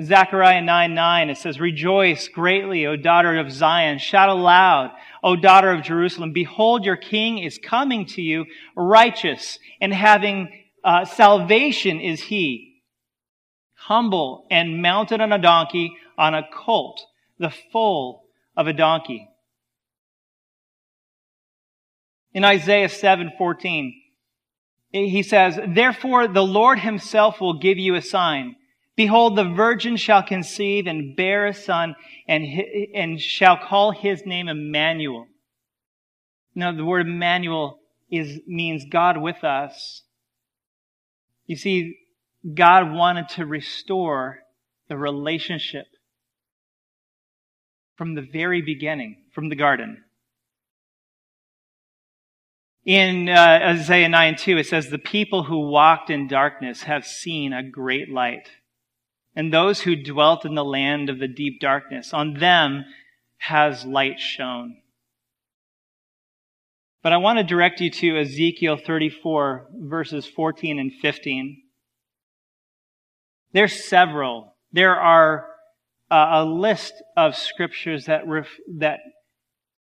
Zechariah 0.00 0.62
9 0.62 0.94
9, 0.94 1.30
it 1.30 1.38
says, 1.38 1.58
Rejoice 1.58 2.28
greatly, 2.28 2.86
O 2.86 2.96
daughter 2.96 3.36
of 3.38 3.50
Zion. 3.50 3.98
Shout 3.98 4.28
aloud, 4.28 4.92
O 5.24 5.34
daughter 5.34 5.72
of 5.72 5.82
Jerusalem. 5.82 6.32
Behold, 6.32 6.84
your 6.84 6.96
king 6.96 7.38
is 7.38 7.58
coming 7.58 8.06
to 8.06 8.22
you, 8.22 8.46
righteous, 8.76 9.58
and 9.80 9.92
having 9.92 10.50
uh, 10.84 11.04
salvation 11.04 11.98
is 12.00 12.20
he. 12.22 12.82
Humble 13.74 14.46
and 14.50 14.80
mounted 14.82 15.20
on 15.20 15.32
a 15.32 15.38
donkey, 15.38 15.96
on 16.16 16.34
a 16.34 16.48
colt, 16.52 17.00
the 17.38 17.52
foal 17.72 18.24
of 18.56 18.68
a 18.68 18.72
donkey. 18.72 19.28
In 22.32 22.44
Isaiah 22.44 22.88
7 22.88 23.32
14, 23.36 24.00
he 24.92 25.22
says, 25.24 25.58
Therefore 25.66 26.28
the 26.28 26.44
Lord 26.44 26.78
himself 26.78 27.40
will 27.40 27.58
give 27.58 27.78
you 27.78 27.96
a 27.96 28.02
sign. 28.02 28.54
Behold, 28.98 29.36
the 29.36 29.44
virgin 29.44 29.96
shall 29.96 30.24
conceive 30.24 30.88
and 30.88 31.14
bear 31.14 31.46
a 31.46 31.54
son 31.54 31.94
and, 32.26 32.44
and 32.92 33.20
shall 33.20 33.56
call 33.56 33.92
his 33.92 34.26
name 34.26 34.48
Emmanuel. 34.48 35.28
Now, 36.56 36.72
the 36.72 36.84
word 36.84 37.06
Emmanuel 37.06 37.78
is, 38.10 38.40
means 38.48 38.86
God 38.90 39.16
with 39.16 39.44
us. 39.44 40.02
You 41.46 41.54
see, 41.54 41.96
God 42.54 42.92
wanted 42.92 43.28
to 43.36 43.46
restore 43.46 44.40
the 44.88 44.98
relationship 44.98 45.86
from 47.94 48.16
the 48.16 48.26
very 48.32 48.62
beginning, 48.62 49.22
from 49.32 49.48
the 49.48 49.54
garden. 49.54 50.02
In 52.84 53.28
uh, 53.28 53.60
Isaiah 53.62 54.08
9 54.08 54.34
2, 54.34 54.58
it 54.58 54.66
says, 54.66 54.88
The 54.88 54.98
people 54.98 55.44
who 55.44 55.68
walked 55.68 56.10
in 56.10 56.26
darkness 56.26 56.82
have 56.82 57.06
seen 57.06 57.52
a 57.52 57.62
great 57.62 58.10
light 58.12 58.48
and 59.38 59.52
those 59.52 59.80
who 59.80 59.94
dwelt 59.94 60.44
in 60.44 60.56
the 60.56 60.64
land 60.64 61.08
of 61.08 61.20
the 61.20 61.28
deep 61.28 61.60
darkness. 61.60 62.12
On 62.12 62.34
them 62.34 62.84
has 63.36 63.84
light 63.84 64.18
shone. 64.18 64.78
But 67.04 67.12
I 67.12 67.18
want 67.18 67.38
to 67.38 67.44
direct 67.44 67.80
you 67.80 67.88
to 67.88 68.18
Ezekiel 68.18 68.76
34, 68.84 69.68
verses 69.74 70.26
14 70.26 70.80
and 70.80 70.92
15. 70.92 71.62
There's 73.52 73.84
several. 73.84 74.56
There 74.72 74.96
are 74.96 75.46
uh, 76.10 76.30
a 76.32 76.44
list 76.44 76.94
of 77.16 77.36
scriptures 77.36 78.06
that, 78.06 78.26
ref- 78.26 78.58
that 78.78 78.98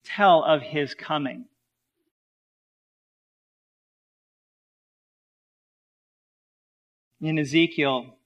tell 0.04 0.42
of 0.42 0.62
his 0.62 0.94
coming. 0.94 1.44
In 7.20 7.38
Ezekiel 7.38 8.16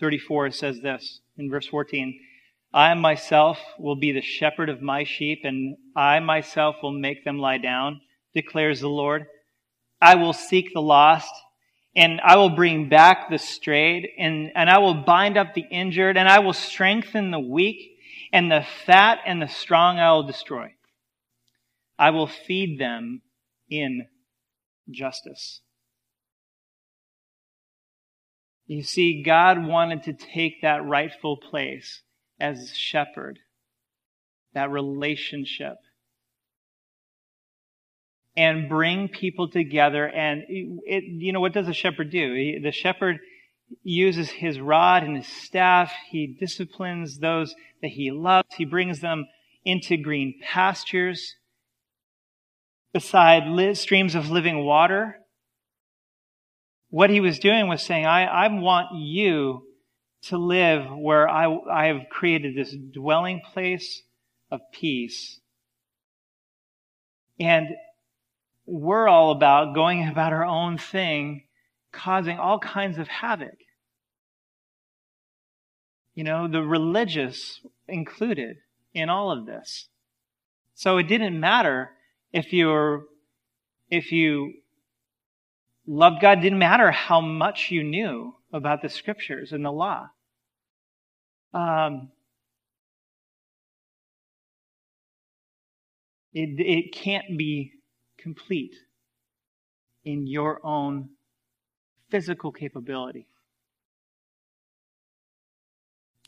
34 0.00 0.50
says 0.50 0.80
this 0.80 1.20
in 1.36 1.50
verse 1.50 1.66
14 1.66 2.18
I 2.74 2.92
myself 2.94 3.60
will 3.78 3.94
be 3.94 4.10
the 4.10 4.20
shepherd 4.20 4.68
of 4.68 4.82
my 4.82 5.04
sheep, 5.04 5.42
and 5.44 5.76
I 5.94 6.18
myself 6.18 6.76
will 6.82 6.90
make 6.90 7.24
them 7.24 7.38
lie 7.38 7.58
down, 7.58 8.00
declares 8.34 8.80
the 8.80 8.88
Lord. 8.88 9.26
I 10.02 10.16
will 10.16 10.32
seek 10.32 10.74
the 10.74 10.82
lost, 10.82 11.32
and 11.94 12.20
I 12.20 12.36
will 12.36 12.50
bring 12.50 12.88
back 12.88 13.30
the 13.30 13.38
strayed, 13.38 14.08
and, 14.18 14.50
and 14.56 14.68
I 14.68 14.78
will 14.78 14.94
bind 14.94 15.36
up 15.36 15.54
the 15.54 15.64
injured, 15.70 16.16
and 16.16 16.28
I 16.28 16.40
will 16.40 16.52
strengthen 16.52 17.30
the 17.30 17.38
weak, 17.38 17.96
and 18.32 18.50
the 18.50 18.66
fat 18.86 19.20
and 19.24 19.40
the 19.40 19.46
strong 19.46 20.00
I 20.00 20.10
will 20.10 20.24
destroy. 20.24 20.74
I 21.96 22.10
will 22.10 22.26
feed 22.26 22.80
them 22.80 23.22
in 23.70 24.08
justice. 24.90 25.60
You 28.66 28.82
see, 28.82 29.22
God 29.22 29.66
wanted 29.66 30.04
to 30.04 30.12
take 30.14 30.62
that 30.62 30.84
rightful 30.84 31.36
place 31.36 32.02
as 32.40 32.74
shepherd, 32.74 33.38
that 34.54 34.70
relationship, 34.70 35.76
and 38.36 38.68
bring 38.68 39.08
people 39.08 39.48
together. 39.48 40.06
And 40.06 40.44
it, 40.48 41.04
you 41.04 41.32
know, 41.32 41.40
what 41.40 41.52
does 41.52 41.68
a 41.68 41.74
shepherd 41.74 42.10
do? 42.10 42.60
The 42.60 42.72
shepherd 42.72 43.18
uses 43.82 44.30
his 44.30 44.58
rod 44.58 45.02
and 45.02 45.16
his 45.16 45.28
staff. 45.28 45.92
He 46.10 46.26
disciplines 46.26 47.18
those 47.18 47.54
that 47.82 47.88
he 47.88 48.10
loves. 48.10 48.48
He 48.56 48.64
brings 48.64 49.00
them 49.00 49.26
into 49.64 49.96
green 49.96 50.40
pastures 50.42 51.34
beside 52.92 53.76
streams 53.76 54.14
of 54.14 54.30
living 54.30 54.64
water 54.64 55.18
what 56.94 57.10
he 57.10 57.18
was 57.18 57.40
doing 57.40 57.66
was 57.66 57.82
saying, 57.82 58.06
I, 58.06 58.24
I 58.24 58.46
want 58.46 58.94
you 58.94 59.66
to 60.26 60.38
live 60.38 60.84
where 60.96 61.28
I, 61.28 61.52
I 61.68 61.86
have 61.86 62.08
created 62.08 62.54
this 62.54 62.72
dwelling 62.72 63.40
place 63.52 64.04
of 64.48 64.60
peace. 64.70 65.40
And 67.40 67.66
we're 68.64 69.08
all 69.08 69.32
about 69.32 69.74
going 69.74 70.06
about 70.08 70.32
our 70.32 70.44
own 70.44 70.78
thing, 70.78 71.42
causing 71.90 72.38
all 72.38 72.60
kinds 72.60 72.96
of 72.98 73.08
havoc. 73.08 73.58
You 76.14 76.22
know, 76.22 76.46
the 76.46 76.62
religious 76.62 77.60
included 77.88 78.58
in 78.92 79.08
all 79.08 79.32
of 79.32 79.46
this. 79.46 79.88
So 80.76 80.98
it 80.98 81.08
didn't 81.08 81.40
matter 81.40 81.90
if 82.32 82.52
you 82.52 82.68
were, 82.68 83.08
if 83.90 84.12
you 84.12 84.52
loved 85.86 86.20
God 86.20 86.40
didn't 86.40 86.58
matter 86.58 86.90
how 86.90 87.20
much 87.20 87.70
you 87.70 87.82
knew 87.82 88.34
about 88.52 88.82
the 88.82 88.88
scriptures 88.88 89.52
and 89.52 89.64
the 89.64 89.70
law. 89.70 90.08
Um, 91.52 92.10
it, 96.32 96.58
it 96.58 96.92
can't 96.92 97.36
be 97.38 97.72
complete 98.18 98.74
in 100.04 100.26
your 100.26 100.60
own 100.64 101.10
physical 102.10 102.52
capability. 102.52 103.26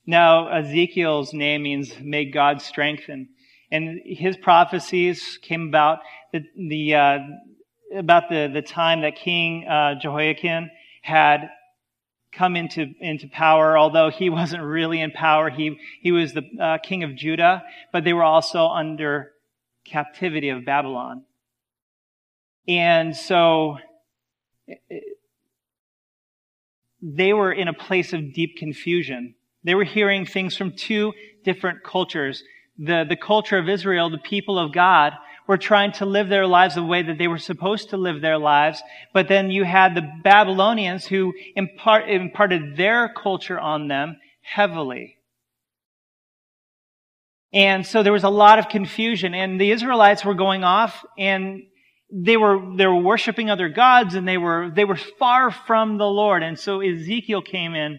Now, 0.07 0.49
Ezekiel's 0.49 1.33
name 1.33 1.65
means 1.65 1.93
may 2.01 2.27
God 2.31 2.63
strengthen. 2.63 3.31
And 3.73 4.01
his 4.05 4.37
prophecies 4.37 5.39
came 5.43 5.69
about 5.69 5.99
the, 6.33 6.45
the 6.57 6.95
uh, 6.95 7.19
about 7.95 8.29
the, 8.29 8.51
the 8.53 8.63
time 8.63 9.03
that 9.03 9.17
King 9.17 9.67
uh, 9.67 9.95
Jehoiakim 10.01 10.71
had 11.03 11.51
come 12.33 12.57
into, 12.57 12.93
into 13.01 13.29
power, 13.29 13.79
although 13.79 14.11
he 14.11 14.31
wasn't 14.41 14.63
really 14.63 15.01
in 15.01 15.11
power. 15.11 15.51
He, 15.51 15.79
he 16.01 16.13
was 16.13 16.33
the 16.33 16.43
uh, 16.61 16.79
king 16.79 17.03
of 17.03 17.15
Judah, 17.15 17.63
but 17.93 18.05
they 18.05 18.13
were 18.13 18.25
also 18.25 18.67
under 18.67 19.33
captivity 19.85 20.49
of 20.49 20.65
Babylon. 20.65 21.23
And 22.69 23.17
so 23.17 23.79
they 27.01 27.33
were 27.33 27.53
in 27.53 27.69
a 27.69 27.73
place 27.73 28.13
of 28.13 28.33
deep 28.33 28.57
confusion. 28.57 29.35
They 29.63 29.75
were 29.75 29.85
hearing 29.85 30.27
things 30.27 30.57
from 30.57 30.73
two 30.73 31.13
different 31.45 31.85
cultures. 31.85 32.43
The, 32.79 33.05
the 33.09 33.17
culture 33.17 33.59
of 33.59 33.69
Israel, 33.69 34.11
the 34.11 34.19
people 34.19 34.59
of 34.59 34.73
God, 34.73 35.13
were 35.47 35.59
trying 35.59 35.93
to 35.93 36.07
live 36.07 36.29
their 36.29 36.47
lives 36.47 36.75
the 36.75 36.83
way 36.83 37.03
that 37.03 37.19
they 37.19 37.29
were 37.29 37.39
supposed 37.39 37.91
to 37.91 37.97
live 37.97 38.21
their 38.21 38.39
lives. 38.39 38.83
But 39.13 39.29
then 39.29 39.51
you 39.51 39.65
had 39.65 39.95
the 39.95 40.09
Babylonians 40.23 41.07
who 41.07 41.35
impart, 41.55 42.09
imparted 42.09 42.77
their 42.77 43.09
culture 43.09 43.59
on 43.59 43.89
them 43.89 44.17
heavily. 44.43 45.17
And 47.53 47.87
so 47.87 48.03
there 48.03 48.13
was 48.13 48.25
a 48.25 48.29
lot 48.29 48.59
of 48.59 48.69
confusion 48.69 49.35
and 49.35 49.61
the 49.61 49.71
Israelites 49.71 50.25
were 50.25 50.35
going 50.35 50.65
off 50.65 51.05
and 51.17 51.63
they 52.13 52.37
were, 52.37 52.61
they 52.77 52.87
were 52.87 53.01
worshiping 53.01 53.51
other 53.51 53.69
gods 53.69 54.15
and 54.15 54.27
they 54.27 54.39
were, 54.39 54.71
they 54.75 54.85
were 54.85 54.99
far 55.19 55.51
from 55.51 55.97
the 55.97 56.07
Lord. 56.07 56.43
And 56.43 56.59
so 56.59 56.81
Ezekiel 56.81 57.43
came 57.43 57.75
in 57.75 57.99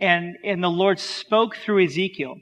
and, 0.00 0.36
and 0.44 0.62
the 0.62 0.70
Lord 0.70 0.98
spoke 0.98 1.56
through 1.56 1.84
Ezekiel. 1.84 2.36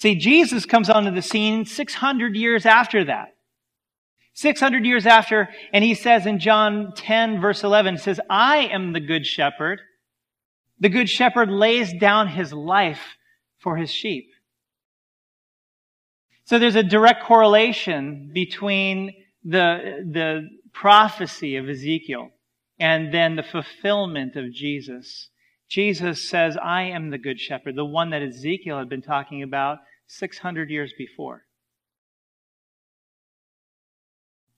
See, 0.00 0.14
Jesus 0.16 0.66
comes 0.66 0.90
onto 0.90 1.10
the 1.10 1.22
scene 1.22 1.64
600 1.64 2.36
years 2.36 2.66
after 2.66 3.04
that. 3.04 3.28
600 4.34 4.84
years 4.84 5.06
after, 5.06 5.48
and 5.72 5.84
he 5.84 5.94
says 5.94 6.26
in 6.26 6.40
John 6.40 6.92
10 6.96 7.40
verse 7.40 7.62
11, 7.62 7.98
says, 7.98 8.20
I 8.28 8.66
am 8.66 8.92
the 8.92 9.00
good 9.00 9.24
shepherd. 9.26 9.80
The 10.80 10.88
good 10.88 11.08
shepherd 11.08 11.50
lays 11.50 11.92
down 11.94 12.28
his 12.28 12.52
life 12.52 13.16
for 13.60 13.76
his 13.76 13.90
sheep. 13.90 14.30
So 16.46 16.58
there's 16.58 16.74
a 16.74 16.82
direct 16.82 17.24
correlation 17.24 18.30
between 18.34 19.14
the, 19.44 20.04
the 20.12 20.48
prophecy 20.72 21.56
of 21.56 21.68
Ezekiel 21.68 22.30
and 22.78 23.14
then 23.14 23.36
the 23.36 23.42
fulfillment 23.42 24.36
of 24.36 24.52
Jesus. 24.52 25.30
Jesus 25.68 26.28
says, 26.28 26.56
I 26.56 26.82
am 26.82 27.10
the 27.10 27.18
good 27.18 27.40
shepherd, 27.40 27.74
the 27.74 27.84
one 27.84 28.10
that 28.10 28.22
Ezekiel 28.22 28.78
had 28.78 28.88
been 28.88 29.02
talking 29.02 29.42
about 29.42 29.78
600 30.06 30.70
years 30.70 30.92
before. 30.96 31.44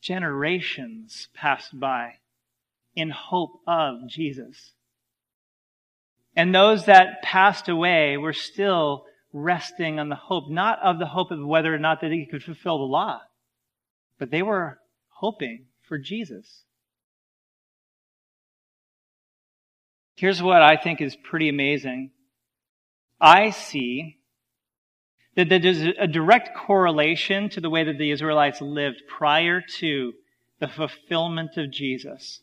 Generations 0.01 1.29
passed 1.35 1.79
by 1.79 2.15
in 2.95 3.11
hope 3.11 3.61
of 3.67 4.09
Jesus. 4.09 4.73
And 6.35 6.55
those 6.55 6.85
that 6.85 7.23
passed 7.23 7.69
away 7.69 8.17
were 8.17 8.35
still 8.35 9.07
resting 9.33 9.99
on 9.99 10.09
the 10.09 10.17
hope, 10.17 10.51
not 10.51 10.79
of 10.83 10.99
the 10.99 11.07
hope 11.07 11.31
of 11.31 11.45
whether 11.45 11.75
or 11.75 11.79
not 11.79 12.01
that 12.03 12.13
he 12.13 12.27
could 12.27 12.43
fulfill 12.43 12.79
the 12.79 12.85
law, 12.85 13.21
but 14.19 14.31
they 14.31 14.43
were 14.43 14.79
hoping 15.09 15.67
for 15.89 15.99
Jesus. 15.99 16.66
Here's 20.17 20.43
what 20.43 20.63
I 20.63 20.77
think 20.77 21.01
is 21.01 21.15
pretty 21.15 21.49
amazing. 21.49 22.11
I 23.21 23.51
see 23.51 24.17
that 25.37 25.49
there's 25.51 25.83
a 25.83 26.07
direct 26.07 26.57
correlation 26.57 27.51
to 27.51 27.61
the 27.61 27.69
way 27.69 27.85
that 27.85 27.99
the 27.99 28.11
Israelites 28.11 28.63
lived 28.63 29.03
prior 29.07 29.61
to 29.79 30.13
the 30.59 30.69
fulfillment 30.69 31.59
of 31.59 31.71
Jesus 31.71 32.41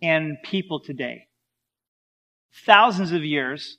and 0.00 0.36
people 0.44 0.78
today. 0.80 1.26
Thousands 2.64 3.10
of 3.10 3.24
years, 3.24 3.78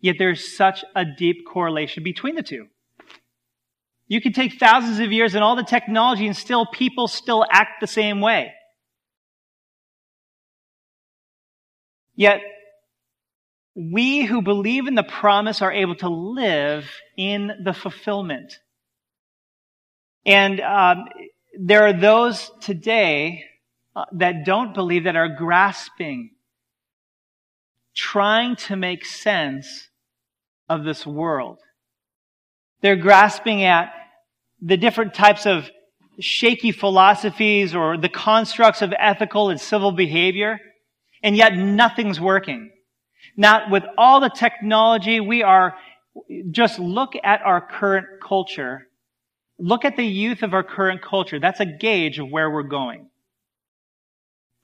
yet 0.00 0.16
there's 0.18 0.54
such 0.54 0.84
a 0.94 1.04
deep 1.04 1.46
correlation 1.50 2.02
between 2.02 2.34
the 2.34 2.42
two. 2.42 2.66
You 4.08 4.20
can 4.20 4.34
take 4.34 4.58
thousands 4.58 5.00
of 5.00 5.10
years 5.10 5.34
and 5.34 5.42
all 5.42 5.56
the 5.56 5.64
technology 5.64 6.26
and 6.26 6.36
still 6.36 6.66
people 6.66 7.08
still 7.08 7.44
act 7.50 7.80
the 7.80 7.86
same 7.86 8.20
way. 8.20 8.52
Yet, 12.16 12.40
we 13.74 14.24
who 14.24 14.40
believe 14.40 14.86
in 14.86 14.94
the 14.94 15.02
promise 15.02 15.60
are 15.60 15.72
able 15.72 15.96
to 15.96 16.08
live 16.08 16.90
in 17.16 17.52
the 17.62 17.74
fulfillment. 17.74 18.58
And 20.24 20.60
um, 20.60 21.04
there 21.58 21.86
are 21.86 21.92
those 21.92 22.50
today 22.60 23.44
uh, 23.94 24.06
that 24.12 24.46
don't 24.46 24.74
believe 24.74 25.04
that 25.04 25.14
are 25.14 25.28
grasping, 25.28 26.30
trying 27.94 28.56
to 28.56 28.76
make 28.76 29.04
sense 29.04 29.88
of 30.70 30.84
this 30.84 31.06
world. 31.06 31.58
They're 32.80 32.96
grasping 32.96 33.62
at 33.62 33.92
the 34.62 34.78
different 34.78 35.12
types 35.12 35.44
of 35.44 35.70
shaky 36.18 36.72
philosophies 36.72 37.74
or 37.74 37.98
the 37.98 38.08
constructs 38.08 38.80
of 38.80 38.94
ethical 38.98 39.50
and 39.50 39.60
civil 39.60 39.92
behavior 39.92 40.58
and 41.26 41.36
yet 41.36 41.56
nothing's 41.56 42.20
working. 42.20 42.70
Not 43.36 43.68
with 43.68 43.82
all 43.98 44.20
the 44.20 44.30
technology, 44.30 45.18
we 45.18 45.42
are, 45.42 45.74
just 46.52 46.78
look 46.78 47.14
at 47.24 47.42
our 47.42 47.60
current 47.60 48.06
culture. 48.22 48.86
Look 49.58 49.84
at 49.84 49.96
the 49.96 50.06
youth 50.06 50.44
of 50.44 50.54
our 50.54 50.62
current 50.62 51.02
culture. 51.02 51.40
That's 51.40 51.58
a 51.58 51.66
gauge 51.66 52.20
of 52.20 52.30
where 52.30 52.48
we're 52.48 52.62
going. 52.62 53.08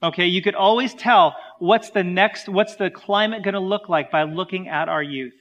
Okay, 0.04 0.26
you 0.26 0.40
could 0.40 0.54
always 0.54 0.94
tell 0.94 1.34
what's 1.58 1.90
the 1.90 2.04
next, 2.04 2.48
what's 2.48 2.76
the 2.76 2.90
climate 2.90 3.42
going 3.42 3.54
to 3.54 3.60
look 3.60 3.88
like 3.88 4.12
by 4.12 4.22
looking 4.22 4.68
at 4.68 4.88
our 4.88 5.02
youth. 5.02 5.34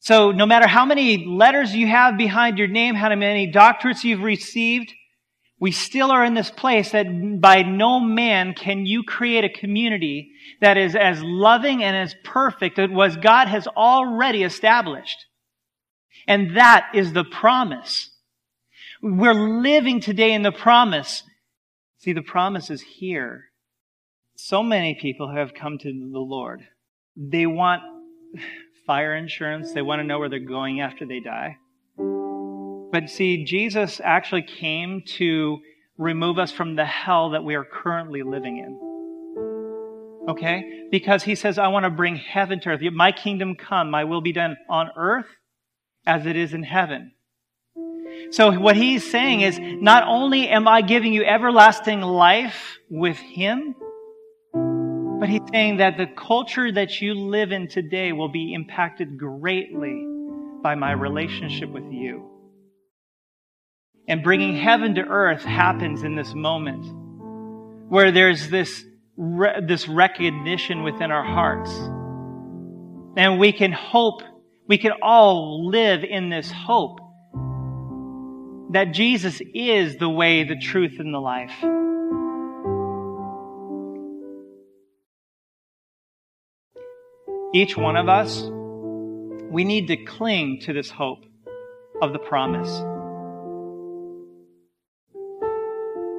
So 0.00 0.32
no 0.32 0.46
matter 0.46 0.66
how 0.66 0.84
many 0.84 1.26
letters 1.26 1.76
you 1.76 1.86
have 1.86 2.18
behind 2.18 2.58
your 2.58 2.66
name, 2.66 2.96
how 2.96 3.14
many 3.14 3.52
doctorates 3.52 4.02
you've 4.02 4.22
received, 4.22 4.92
we 5.60 5.72
still 5.72 6.10
are 6.10 6.24
in 6.24 6.34
this 6.34 6.50
place 6.50 6.92
that 6.92 7.40
by 7.40 7.62
no 7.62 7.98
man 7.98 8.54
can 8.54 8.86
you 8.86 9.02
create 9.02 9.44
a 9.44 9.48
community 9.48 10.30
that 10.60 10.76
is 10.76 10.94
as 10.94 11.20
loving 11.22 11.82
and 11.82 11.96
as 11.96 12.14
perfect 12.24 12.78
as 12.78 13.16
God 13.16 13.48
has 13.48 13.66
already 13.66 14.44
established. 14.44 15.26
And 16.28 16.56
that 16.56 16.90
is 16.94 17.12
the 17.12 17.24
promise. 17.24 18.10
We're 19.02 19.34
living 19.34 20.00
today 20.00 20.32
in 20.32 20.42
the 20.42 20.52
promise. 20.52 21.24
See, 21.98 22.12
the 22.12 22.22
promise 22.22 22.70
is 22.70 22.82
here. 22.82 23.46
So 24.36 24.62
many 24.62 24.94
people 24.94 25.34
have 25.34 25.54
come 25.54 25.78
to 25.78 25.88
the 25.88 26.18
Lord. 26.18 26.60
They 27.16 27.46
want 27.46 27.82
fire 28.86 29.16
insurance. 29.16 29.72
They 29.72 29.82
want 29.82 30.00
to 30.00 30.06
know 30.06 30.20
where 30.20 30.28
they're 30.28 30.38
going 30.38 30.80
after 30.80 31.04
they 31.04 31.18
die. 31.18 31.56
But 32.90 33.10
see, 33.10 33.44
Jesus 33.44 34.00
actually 34.02 34.42
came 34.42 35.02
to 35.16 35.58
remove 35.98 36.38
us 36.38 36.52
from 36.52 36.76
the 36.76 36.84
hell 36.84 37.30
that 37.30 37.44
we 37.44 37.54
are 37.54 37.64
currently 37.64 38.22
living 38.22 38.58
in. 38.58 40.30
Okay? 40.30 40.86
Because 40.90 41.22
he 41.22 41.34
says, 41.34 41.58
I 41.58 41.68
want 41.68 41.84
to 41.84 41.90
bring 41.90 42.16
heaven 42.16 42.60
to 42.60 42.70
earth. 42.70 42.80
My 42.92 43.12
kingdom 43.12 43.56
come, 43.56 43.90
my 43.90 44.04
will 44.04 44.20
be 44.20 44.32
done 44.32 44.56
on 44.70 44.90
earth 44.96 45.26
as 46.06 46.24
it 46.24 46.36
is 46.36 46.54
in 46.54 46.62
heaven. 46.62 47.12
So 48.30 48.58
what 48.58 48.76
he's 48.76 49.10
saying 49.10 49.40
is, 49.40 49.58
not 49.60 50.04
only 50.06 50.48
am 50.48 50.66
I 50.66 50.82
giving 50.82 51.12
you 51.12 51.24
everlasting 51.24 52.00
life 52.00 52.78
with 52.90 53.16
him, 53.16 53.74
but 55.20 55.28
he's 55.28 55.40
saying 55.50 55.78
that 55.78 55.96
the 55.96 56.06
culture 56.06 56.70
that 56.70 57.00
you 57.00 57.14
live 57.14 57.52
in 57.52 57.68
today 57.68 58.12
will 58.12 58.28
be 58.28 58.54
impacted 58.54 59.18
greatly 59.18 60.06
by 60.62 60.74
my 60.74 60.92
relationship 60.92 61.70
with 61.70 61.90
you. 61.90 62.37
And 64.08 64.22
bringing 64.22 64.56
heaven 64.56 64.94
to 64.94 65.02
earth 65.02 65.42
happens 65.42 66.02
in 66.02 66.16
this 66.16 66.34
moment 66.34 66.86
where 67.90 68.10
there's 68.10 68.48
this, 68.48 68.82
re- 69.16 69.60
this 69.66 69.86
recognition 69.86 70.82
within 70.82 71.10
our 71.10 71.24
hearts. 71.24 71.70
And 73.18 73.38
we 73.38 73.52
can 73.52 73.70
hope, 73.70 74.22
we 74.66 74.78
can 74.78 74.92
all 75.02 75.68
live 75.68 76.04
in 76.04 76.30
this 76.30 76.50
hope 76.50 77.00
that 78.70 78.92
Jesus 78.92 79.40
is 79.54 79.96
the 79.96 80.08
way, 80.08 80.44
the 80.44 80.56
truth, 80.56 80.98
and 80.98 81.12
the 81.12 81.18
life. 81.18 81.52
Each 87.54 87.76
one 87.76 87.96
of 87.96 88.08
us, 88.08 88.42
we 89.50 89.64
need 89.64 89.88
to 89.88 89.96
cling 89.96 90.60
to 90.62 90.72
this 90.72 90.90
hope 90.90 91.24
of 92.00 92.12
the 92.12 92.18
promise. 92.18 92.97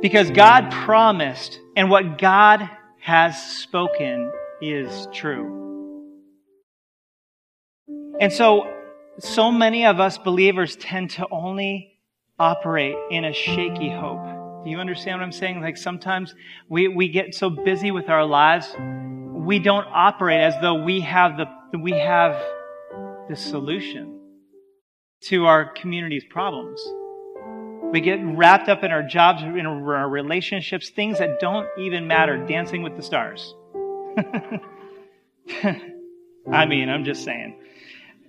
Because 0.01 0.31
God 0.31 0.71
promised, 0.71 1.59
and 1.75 1.89
what 1.89 2.17
God 2.17 2.69
has 3.01 3.41
spoken 3.57 4.31
is 4.61 5.07
true. 5.13 5.59
And 8.21 8.31
so, 8.31 8.73
so 9.19 9.51
many 9.51 9.85
of 9.85 9.99
us 9.99 10.17
believers 10.17 10.77
tend 10.77 11.09
to 11.11 11.27
only 11.31 11.99
operate 12.37 12.95
in 13.11 13.25
a 13.25 13.33
shaky 13.33 13.89
hope. 13.89 14.63
Do 14.63 14.69
you 14.69 14.77
understand 14.77 15.19
what 15.19 15.25
I'm 15.25 15.31
saying? 15.33 15.61
Like 15.61 15.75
sometimes 15.75 16.33
we, 16.69 16.87
we 16.87 17.09
get 17.09 17.35
so 17.35 17.49
busy 17.49 17.91
with 17.91 18.09
our 18.09 18.25
lives, 18.25 18.73
we 18.79 19.59
don't 19.59 19.87
operate 19.91 20.39
as 20.39 20.53
though 20.61 20.83
we 20.83 21.01
have 21.01 21.37
the, 21.37 21.77
we 21.77 21.91
have 21.91 22.41
the 23.29 23.35
solution 23.35 24.19
to 25.23 25.45
our 25.45 25.73
community's 25.73 26.23
problems. 26.29 26.81
We 27.91 28.01
get 28.01 28.19
wrapped 28.23 28.69
up 28.69 28.83
in 28.83 28.91
our 28.91 29.01
jobs, 29.01 29.41
in 29.41 29.65
our 29.65 30.07
relationships, 30.07 30.89
things 30.89 31.17
that 31.17 31.39
don't 31.39 31.67
even 31.79 32.07
matter, 32.07 32.37
dancing 32.45 32.83
with 32.83 32.95
the 32.95 33.01
stars. 33.01 33.55
I 36.51 36.65
mean, 36.65 36.89
I'm 36.89 37.03
just 37.03 37.23
saying. 37.23 37.55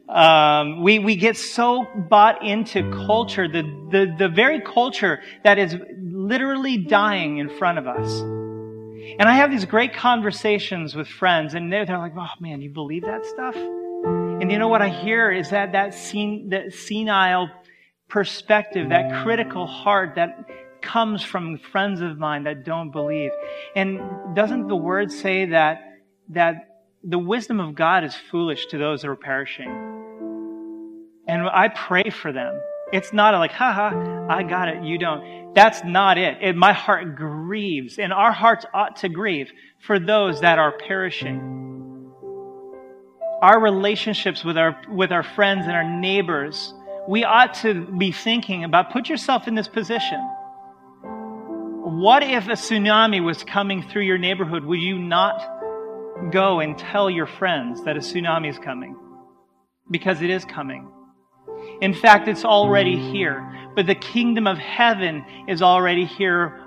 Um, 0.09 0.83
we, 0.83 0.99
we 0.99 1.14
get 1.14 1.37
so 1.37 1.87
bought 1.94 2.42
into 2.44 2.90
culture, 3.07 3.46
the, 3.46 3.62
the, 3.90 4.14
the 4.18 4.29
very 4.29 4.61
culture 4.61 5.20
that 5.44 5.59
is 5.59 5.77
literally 5.99 6.79
dying 6.79 7.38
in 7.38 7.49
front 7.59 7.79
of 7.79 7.87
us. 7.87 8.20
And 8.20 9.23
I 9.23 9.35
have 9.35 9.51
these 9.51 9.66
great 9.66 9.94
conversations 9.94 10.96
with 10.96 11.07
friends, 11.07 11.55
and 11.55 11.73
they're, 11.73 11.85
they're 11.85 11.99
like, 11.99 12.14
oh 12.16 12.27
man, 12.40 12.62
you 12.62 12.70
believe 12.70 13.03
that 13.03 13.27
stuff? 13.27 13.55
And 13.55 14.51
you 14.51 14.59
know 14.59 14.68
what 14.68 14.81
I 14.83 14.88
hear 14.88 15.31
is 15.31 15.51
that 15.51 15.73
that, 15.73 15.94
sen- 15.94 16.49
that 16.49 16.73
senile 16.73 17.51
perspective, 18.11 18.90
that 18.90 19.23
critical 19.23 19.66
heart 19.66 20.16
that 20.16 20.44
comes 20.83 21.23
from 21.23 21.59
friends 21.59 22.01
of 22.01 22.18
mine 22.18 22.44
that 22.44 22.64
don't 22.64 22.90
believe. 22.90 23.31
And 23.77 24.01
doesn't 24.35 24.68
the 24.68 24.77
word 24.77 25.11
say 25.12 25.46
that, 25.46 25.81
that 26.31 26.55
the 27.03 27.18
wisdom 27.18 27.61
of 27.61 27.75
God 27.75 28.05
is 28.05 28.14
foolish 28.14 28.66
to 28.66 28.79
those 28.79 29.03
that 29.03 29.09
are 29.09 29.16
perishing? 29.16 29.70
And 31.27 31.42
I 31.49 31.68
pray 31.68 32.11
for 32.11 32.33
them. 32.33 32.61
It's 32.92 33.12
not 33.12 33.35
like, 33.35 33.53
haha, 33.53 34.27
I 34.29 34.42
got 34.42 34.68
it, 34.68 34.83
you 34.83 34.99
don't. 34.99 35.55
That's 35.55 35.85
not 35.85 36.18
it. 36.18 36.38
it. 36.42 36.57
My 36.57 36.73
heart 36.73 37.14
grieves, 37.14 37.99
and 37.99 38.12
our 38.12 38.33
hearts 38.33 38.66
ought 38.75 38.96
to 38.96 39.09
grieve 39.09 39.51
for 39.81 39.99
those 40.01 40.40
that 40.40 40.59
are 40.59 40.73
perishing. 40.73 41.59
Our 43.42 43.61
relationships 43.61 44.44
with 44.44 44.59
our, 44.59 44.81
with 44.88 45.12
our 45.12 45.23
friends 45.23 45.66
and 45.66 45.73
our 45.73 45.88
neighbors 45.88 46.75
we 47.11 47.25
ought 47.25 47.55
to 47.55 47.75
be 47.99 48.12
thinking 48.12 48.62
about 48.62 48.92
put 48.92 49.09
yourself 49.09 49.49
in 49.49 49.57
this 49.57 49.66
position. 49.66 50.20
What 51.03 52.23
if 52.23 52.46
a 52.46 52.53
tsunami 52.53 53.20
was 53.20 53.42
coming 53.42 53.83
through 53.83 54.03
your 54.03 54.16
neighborhood? 54.16 54.64
Would 54.64 54.81
you 54.81 54.96
not 54.96 55.42
go 56.31 56.61
and 56.61 56.79
tell 56.79 57.11
your 57.11 57.27
friends 57.27 57.83
that 57.83 57.96
a 57.96 57.99
tsunami 57.99 58.49
is 58.49 58.61
coming? 58.61 58.96
Because 59.90 60.23
it 60.23 60.31
is 60.31 60.44
coming. 60.44 60.88
In 61.81 61.94
fact, 61.94 62.29
it's 62.29 62.44
already 62.44 62.96
here. 62.96 63.44
But 63.75 63.88
the 63.88 63.96
kingdom 63.96 64.46
of 64.46 64.59
heaven 64.59 65.25
is 65.49 65.62
already 65.62 66.05
here, 66.05 66.61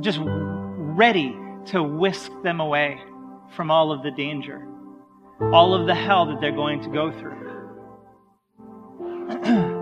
just 0.00 0.18
ready 0.20 1.36
to 1.66 1.84
whisk 1.84 2.32
them 2.42 2.58
away 2.58 3.00
from 3.54 3.70
all 3.70 3.92
of 3.92 4.02
the 4.02 4.10
danger, 4.10 4.66
all 5.52 5.72
of 5.72 5.86
the 5.86 5.94
hell 5.94 6.26
that 6.26 6.40
they're 6.40 6.50
going 6.50 6.82
to 6.82 6.88
go 6.88 7.12
through. 7.12 7.44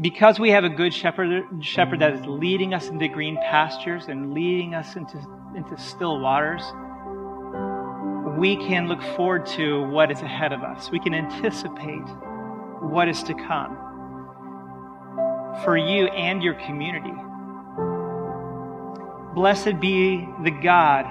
because 0.00 0.40
we 0.40 0.50
have 0.50 0.64
a 0.64 0.68
good 0.68 0.94
shepherd, 0.94 1.44
shepherd 1.60 2.00
that 2.00 2.14
is 2.14 2.24
leading 2.26 2.72
us 2.72 2.88
into 2.88 3.06
green 3.08 3.36
pastures 3.36 4.06
and 4.08 4.32
leading 4.32 4.74
us 4.74 4.96
into, 4.96 5.18
into 5.54 5.76
still 5.78 6.20
waters, 6.20 6.62
we 8.38 8.56
can 8.56 8.88
look 8.88 9.02
forward 9.14 9.44
to 9.44 9.82
what 9.90 10.10
is 10.10 10.22
ahead 10.22 10.52
of 10.52 10.62
us. 10.62 10.90
We 10.90 11.00
can 11.00 11.12
anticipate 11.12 12.08
what 12.80 13.08
is 13.08 13.22
to 13.24 13.34
come 13.34 13.76
for 15.64 15.76
you 15.76 16.06
and 16.06 16.42
your 16.42 16.54
community. 16.54 17.12
Blessed 19.34 19.80
be 19.80 20.26
the 20.42 20.50
God 20.50 21.04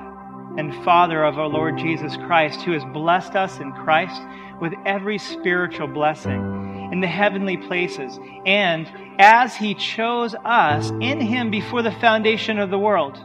and 0.58 0.74
Father 0.84 1.24
of 1.24 1.38
our 1.38 1.48
Lord 1.48 1.78
Jesus 1.78 2.18
Christ, 2.18 2.62
who 2.62 2.72
has 2.72 2.84
blessed 2.86 3.36
us 3.36 3.60
in 3.60 3.72
Christ 3.72 4.20
with 4.60 4.74
every 4.86 5.20
spiritual 5.20 5.88
blessing 5.88 6.69
in 6.92 7.02
the 7.02 7.08
heavenly 7.08 7.58
places, 7.58 8.20
and 8.46 8.92
as 9.20 9.56
He 9.56 9.76
chose 9.76 10.36
us 10.46 10.90
in 11.02 11.20
Him 11.22 11.52
before 11.52 11.82
the 11.82 11.92
foundation 11.92 12.60
of 12.60 12.70
the 12.70 12.80
world, 12.80 13.18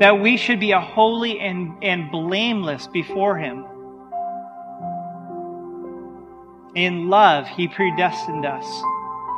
that 0.00 0.20
we 0.20 0.36
should 0.36 0.60
be 0.60 0.72
a 0.72 0.80
holy 0.80 1.38
and, 1.38 1.82
and 1.82 2.10
blameless 2.10 2.86
before 2.88 3.38
Him. 3.38 3.66
In 6.74 7.08
love, 7.08 7.46
He 7.48 7.68
predestined 7.68 8.46
us 8.46 8.66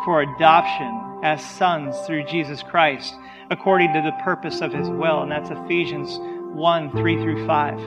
for 0.04 0.22
adoption 0.22 1.20
as 1.24 1.44
sons 1.44 1.98
through 2.06 2.24
Jesus 2.26 2.62
Christ 2.62 3.14
according 3.50 3.92
to 3.94 4.02
the 4.02 4.12
purpose 4.22 4.60
of 4.60 4.72
his 4.72 4.88
will. 4.88 5.22
And 5.22 5.32
that's 5.32 5.50
Ephesians 5.50 6.18
1 6.54 6.90
3 6.90 7.22
through 7.22 7.46
5. 7.46 7.80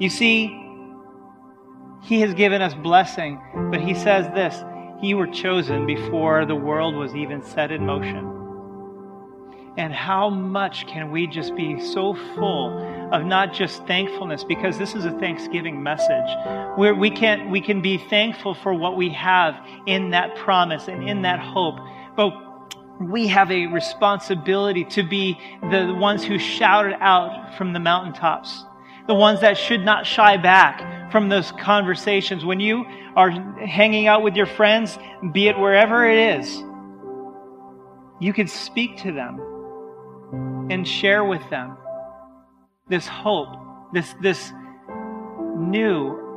You 0.00 0.08
see, 0.08 0.59
he 2.02 2.20
has 2.20 2.34
given 2.34 2.62
us 2.62 2.74
blessing, 2.74 3.40
but 3.70 3.80
he 3.80 3.94
says 3.94 4.26
this 4.34 4.62
You 5.02 5.16
were 5.16 5.26
chosen 5.26 5.86
before 5.86 6.46
the 6.46 6.56
world 6.56 6.94
was 6.94 7.14
even 7.14 7.42
set 7.42 7.70
in 7.70 7.86
motion. 7.86 8.36
And 9.76 9.94
how 9.94 10.28
much 10.28 10.86
can 10.88 11.10
we 11.10 11.26
just 11.26 11.54
be 11.54 11.80
so 11.80 12.14
full 12.34 12.76
of 13.12 13.24
not 13.24 13.54
just 13.54 13.86
thankfulness, 13.86 14.44
because 14.44 14.78
this 14.78 14.94
is 14.94 15.04
a 15.04 15.12
Thanksgiving 15.12 15.82
message, 15.82 16.28
where 16.76 16.94
we 16.94 17.10
can, 17.10 17.50
we 17.50 17.60
can 17.60 17.80
be 17.80 17.96
thankful 17.96 18.54
for 18.54 18.74
what 18.74 18.96
we 18.96 19.10
have 19.10 19.54
in 19.86 20.10
that 20.10 20.34
promise 20.36 20.88
and 20.88 21.08
in 21.08 21.22
that 21.22 21.38
hope. 21.38 21.78
But 22.16 22.32
we 23.00 23.28
have 23.28 23.50
a 23.50 23.66
responsibility 23.66 24.84
to 24.84 25.02
be 25.02 25.38
the 25.70 25.94
ones 25.98 26.24
who 26.24 26.38
shouted 26.38 26.96
out 27.00 27.56
from 27.56 27.72
the 27.72 27.80
mountaintops, 27.80 28.64
the 29.10 29.14
ones 29.16 29.40
that 29.40 29.58
should 29.58 29.84
not 29.84 30.06
shy 30.06 30.36
back 30.36 31.10
from 31.10 31.28
those 31.28 31.50
conversations. 31.50 32.44
When 32.44 32.60
you 32.60 32.84
are 33.16 33.30
hanging 33.30 34.06
out 34.06 34.22
with 34.22 34.36
your 34.36 34.46
friends, 34.46 34.96
be 35.32 35.48
it 35.48 35.58
wherever 35.58 36.08
it 36.08 36.38
is, 36.38 36.62
you 38.20 38.32
can 38.32 38.46
speak 38.46 38.98
to 38.98 39.10
them 39.10 39.40
and 40.70 40.86
share 40.86 41.24
with 41.24 41.42
them 41.50 41.76
this 42.88 43.08
hope, 43.08 43.48
this, 43.92 44.14
this 44.22 44.52
new 45.58 46.28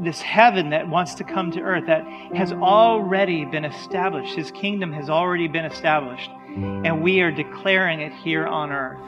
this 0.00 0.22
heaven 0.22 0.70
that 0.70 0.88
wants 0.88 1.14
to 1.16 1.24
come 1.24 1.50
to 1.50 1.60
earth 1.60 1.84
that 1.88 2.04
has 2.32 2.52
already 2.52 3.44
been 3.44 3.64
established. 3.64 4.32
His 4.36 4.52
kingdom 4.52 4.92
has 4.92 5.10
already 5.10 5.48
been 5.48 5.64
established. 5.64 6.30
And 6.56 7.02
we 7.02 7.20
are 7.20 7.32
declaring 7.32 8.00
it 8.00 8.12
here 8.12 8.46
on 8.46 8.70
earth. 8.70 9.00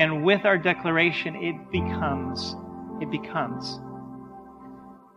And 0.00 0.24
with 0.24 0.46
our 0.46 0.56
declaration, 0.56 1.36
it 1.36 1.70
becomes, 1.70 2.56
it 3.02 3.10
becomes 3.10 3.78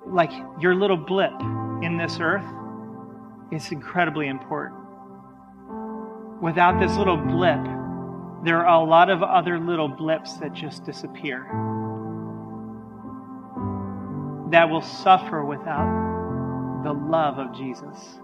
like 0.06 0.32
your 0.60 0.76
little 0.76 0.98
blip 0.98 1.32
in 1.82 1.98
this 1.98 2.18
earth 2.20 2.44
is 3.54 3.72
incredibly 3.72 4.28
important. 4.28 4.78
Without 6.42 6.82
this 6.82 6.98
little 6.98 7.16
blip, 7.16 7.64
there 8.44 8.66
are 8.66 8.82
a 8.82 8.84
lot 8.84 9.10
of 9.10 9.24
other 9.24 9.58
little 9.58 9.88
blips 9.88 10.34
that 10.40 10.52
just 10.52 10.84
disappear 10.84 11.48
that 14.52 14.70
will 14.70 14.82
suffer 14.82 15.46
without 15.46 16.82
the 16.84 16.92
love 16.92 17.40
of 17.40 17.56
Jesus. 17.56 18.20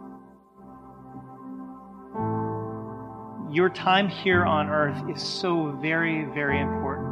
Your 3.51 3.69
time 3.69 4.09
here 4.09 4.45
on 4.45 4.69
earth 4.69 5.01
is 5.09 5.21
so 5.21 5.77
very, 5.81 6.25
very 6.25 6.59
important. 6.59 7.07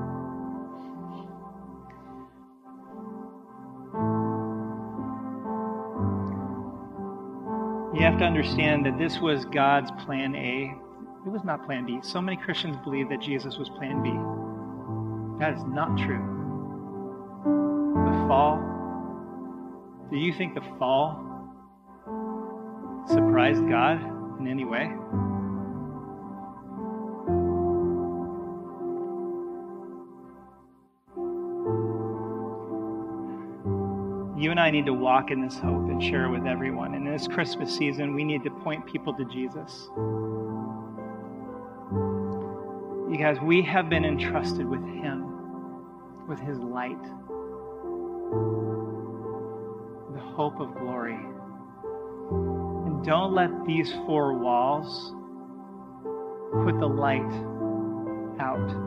You 7.96 8.04
have 8.04 8.20
to 8.20 8.26
understand 8.26 8.86
that 8.86 8.98
this 9.00 9.20
was 9.20 9.46
God's 9.46 9.90
plan 10.06 10.36
A. 10.36 10.76
It 11.26 11.30
was 11.30 11.44
not 11.44 11.66
plan 11.66 11.86
B. 11.86 12.00
So 12.04 12.22
many 12.22 12.38
Christians 12.38 12.78
believe 12.84 13.10
that 13.10 13.20
Jesus 13.20 13.58
was 13.58 13.70
plan 13.70 14.04
B. 14.04 15.44
That 15.44 15.58
is 15.58 15.64
not 15.64 15.98
true. 15.98 16.22
The 17.44 18.28
fall 18.28 18.78
do 20.10 20.18
you 20.18 20.32
think 20.34 20.54
the 20.56 20.62
fall 20.80 21.22
surprised 23.08 23.68
God 23.68 24.00
in 24.40 24.48
any 24.48 24.64
way? 24.64 24.90
And 34.58 34.66
I 34.66 34.72
need 34.72 34.88
to 34.88 34.94
walk 34.94 35.30
in 35.30 35.40
this 35.40 35.54
hope 35.60 35.88
and 35.88 36.02
share 36.02 36.26
it 36.26 36.32
with 36.32 36.48
everyone. 36.48 36.96
And 36.96 37.06
in 37.06 37.14
this 37.14 37.28
Christmas 37.28 37.78
season, 37.78 38.16
we 38.16 38.24
need 38.24 38.44
to 38.44 38.50
point 38.50 38.88
people 38.88 39.14
to 39.14 39.24
Jesus. 39.26 39.88
You 43.08 43.18
guys, 43.20 43.38
we 43.40 43.62
have 43.62 43.88
been 43.88 44.04
entrusted 44.04 44.68
with 44.68 44.82
Him, 44.82 46.28
with 46.28 46.40
His 46.40 46.58
light 46.58 47.00
the 50.16 50.24
hope 50.36 50.60
of 50.60 50.74
glory. 50.74 51.20
And 52.88 53.06
don't 53.06 53.36
let 53.36 53.52
these 53.68 53.92
four 54.08 54.40
walls 54.40 55.14
put 56.64 56.80
the 56.80 56.88
light 56.88 57.22
out. 58.40 58.87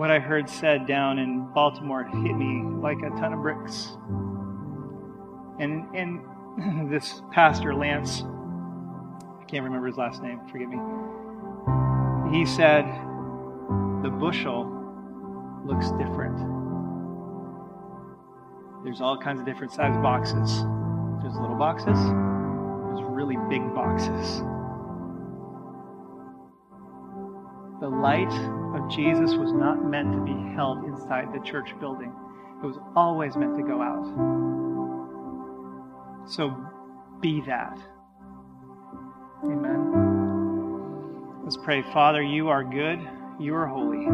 What 0.00 0.10
I 0.10 0.18
heard 0.18 0.48
said 0.48 0.86
down 0.86 1.18
in 1.18 1.52
Baltimore 1.52 2.04
hit 2.04 2.34
me 2.34 2.62
like 2.80 2.96
a 3.02 3.10
ton 3.20 3.34
of 3.34 3.42
bricks. 3.42 3.98
And, 5.58 5.94
and 5.94 6.90
this 6.90 7.20
pastor, 7.32 7.74
Lance, 7.74 8.22
I 8.22 9.44
can't 9.44 9.62
remember 9.62 9.88
his 9.88 9.98
last 9.98 10.22
name, 10.22 10.40
forgive 10.50 10.70
me. 10.70 10.78
He 12.32 12.46
said, 12.46 12.86
The 14.02 14.08
bushel 14.08 14.64
looks 15.66 15.90
different 15.90 16.38
there's 18.82 19.02
all 19.02 19.18
kinds 19.18 19.38
of 19.38 19.44
different 19.44 19.70
size 19.74 19.94
boxes. 19.98 20.64
There's 21.20 21.36
little 21.36 21.58
boxes, 21.58 21.98
there's 21.98 23.02
really 23.02 23.36
big 23.50 23.74
boxes. 23.74 24.38
The 27.82 27.88
light 27.90 28.32
of 28.80 28.90
Jesus 28.90 29.34
was 29.34 29.52
not 29.52 29.84
meant 29.84 30.12
to 30.12 30.20
be 30.24 30.32
held 30.54 30.84
inside 30.84 31.28
the 31.32 31.40
church 31.40 31.70
building, 31.80 32.12
it 32.62 32.66
was 32.66 32.78
always 32.96 33.36
meant 33.36 33.56
to 33.56 33.62
go 33.62 33.80
out. 33.80 34.06
So 36.28 36.56
be 37.20 37.42
that. 37.46 37.78
Amen. 39.44 41.42
Let's 41.44 41.56
pray. 41.56 41.82
Father, 41.92 42.22
you 42.22 42.48
are 42.48 42.64
good, 42.64 43.00
you 43.38 43.54
are 43.54 43.66
holy. 43.66 44.06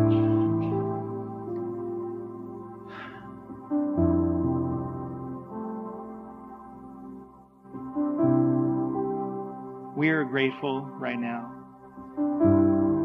we 9.96 10.10
are 10.10 10.24
grateful 10.24 10.82
right 11.00 11.18
now 11.18 11.50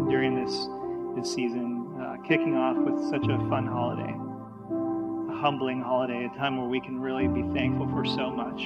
during 0.10 0.36
this 0.36 0.68
this 1.16 1.34
season, 1.34 1.96
uh, 2.02 2.18
kicking 2.28 2.56
off 2.56 2.78
with 2.78 3.10
such 3.10 3.24
a 3.24 3.38
fun 3.50 3.68
holiday, 3.68 4.14
a 5.32 5.38
humbling 5.42 5.82
holiday, 5.82 6.26
a 6.26 6.38
time 6.38 6.58
where 6.58 6.68
we 6.68 6.80
can 6.80 7.00
really 7.00 7.28
be 7.28 7.44
thankful 7.54 7.88
for 7.90 8.06
so 8.06 8.30
much. 8.30 8.62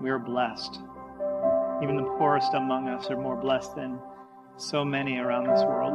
We 0.00 0.10
are 0.10 0.18
blessed. 0.18 0.80
Even 1.82 1.96
the 1.96 2.14
poorest 2.18 2.54
among 2.54 2.88
us 2.88 3.10
are 3.10 3.16
more 3.16 3.36
blessed 3.36 3.74
than 3.74 3.98
so 4.56 4.84
many 4.84 5.18
around 5.18 5.44
this 5.44 5.62
world. 5.62 5.94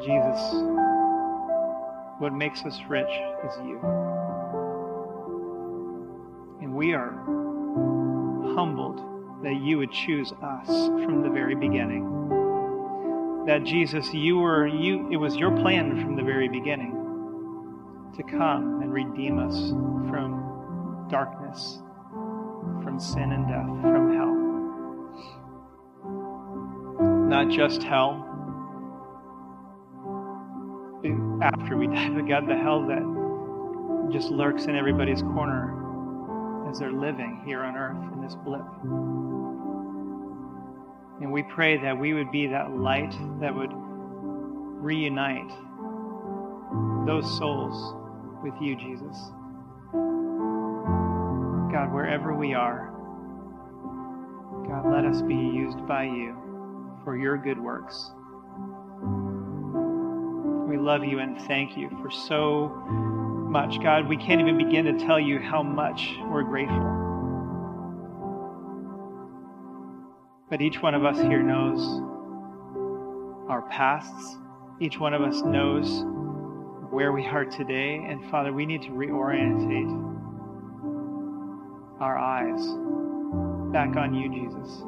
Jesus, 0.00 0.40
what 2.18 2.32
makes 2.32 2.62
us 2.62 2.78
rich 2.88 3.10
is 3.44 3.56
you 3.64 3.80
And 6.60 6.74
we 6.74 6.92
are 6.92 7.12
humbled 8.54 9.09
that 9.42 9.54
you 9.54 9.78
would 9.78 9.90
choose 9.90 10.32
us 10.42 10.66
from 10.66 11.22
the 11.22 11.30
very 11.30 11.54
beginning. 11.54 12.04
That 13.46 13.64
Jesus, 13.64 14.12
you 14.12 14.38
were 14.38 14.66
you 14.66 15.10
it 15.10 15.16
was 15.16 15.34
your 15.36 15.50
plan 15.56 16.00
from 16.02 16.14
the 16.16 16.22
very 16.22 16.48
beginning 16.48 16.96
to 18.16 18.22
come 18.22 18.82
and 18.82 18.92
redeem 18.92 19.38
us 19.38 19.70
from 20.10 21.06
darkness, 21.10 21.80
from 22.82 22.98
sin 23.00 23.32
and 23.32 23.48
death, 23.48 23.82
from 23.82 24.14
hell. 24.14 24.36
Not 27.28 27.48
just 27.48 27.82
hell 27.82 28.26
after 31.42 31.76
we 31.78 31.86
die, 31.86 32.10
but 32.10 32.28
God, 32.28 32.46
the 32.46 32.56
hell 32.56 32.86
that 32.86 34.10
just 34.12 34.30
lurks 34.30 34.64
in 34.64 34.76
everybody's 34.76 35.22
corner 35.22 35.79
as 36.70 36.78
they're 36.78 36.92
living 36.92 37.42
here 37.44 37.62
on 37.64 37.76
earth 37.76 38.12
in 38.12 38.22
this 38.22 38.36
blip. 38.44 38.64
And 41.20 41.32
we 41.32 41.42
pray 41.42 41.76
that 41.82 41.98
we 41.98 42.14
would 42.14 42.30
be 42.30 42.46
that 42.46 42.70
light 42.70 43.14
that 43.40 43.54
would 43.54 43.70
reunite 43.72 45.50
those 47.06 47.36
souls 47.38 47.94
with 48.42 48.54
you, 48.60 48.76
Jesus. 48.76 49.16
God, 51.72 51.92
wherever 51.92 52.34
we 52.34 52.54
are, 52.54 52.90
God, 54.68 54.90
let 54.92 55.04
us 55.04 55.20
be 55.22 55.34
used 55.34 55.86
by 55.86 56.04
you 56.04 56.36
for 57.04 57.16
your 57.16 57.36
good 57.36 57.58
works. 57.58 58.12
We 60.68 60.78
love 60.78 61.04
you 61.04 61.18
and 61.18 61.40
thank 61.42 61.76
you 61.76 61.90
for 62.00 62.10
so 62.10 63.19
much. 63.50 63.82
God, 63.82 64.08
we 64.08 64.16
can't 64.16 64.40
even 64.40 64.56
begin 64.56 64.84
to 64.84 65.04
tell 65.04 65.18
you 65.18 65.40
how 65.40 65.62
much 65.62 66.14
we're 66.30 66.44
grateful. 66.44 66.96
But 70.48 70.60
each 70.60 70.80
one 70.80 70.94
of 70.94 71.04
us 71.04 71.20
here 71.20 71.42
knows 71.42 71.80
our 73.48 73.62
pasts. 73.70 74.36
Each 74.80 74.98
one 74.98 75.14
of 75.14 75.22
us 75.22 75.42
knows 75.42 76.04
where 76.90 77.12
we 77.12 77.26
are 77.26 77.44
today. 77.44 77.96
And 78.08 78.30
Father, 78.30 78.52
we 78.52 78.66
need 78.66 78.82
to 78.82 78.90
reorientate 78.90 79.90
our 82.00 82.16
eyes 82.16 82.60
back 83.72 83.96
on 83.96 84.14
you, 84.14 84.28
Jesus. 84.28 84.82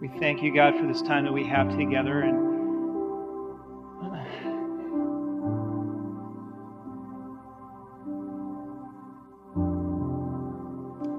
We 0.00 0.08
thank 0.20 0.42
you, 0.42 0.54
God, 0.54 0.76
for 0.78 0.86
this 0.86 1.02
time 1.02 1.24
that 1.24 1.32
we 1.32 1.44
have 1.46 1.76
together. 1.76 2.20
And 2.20 2.55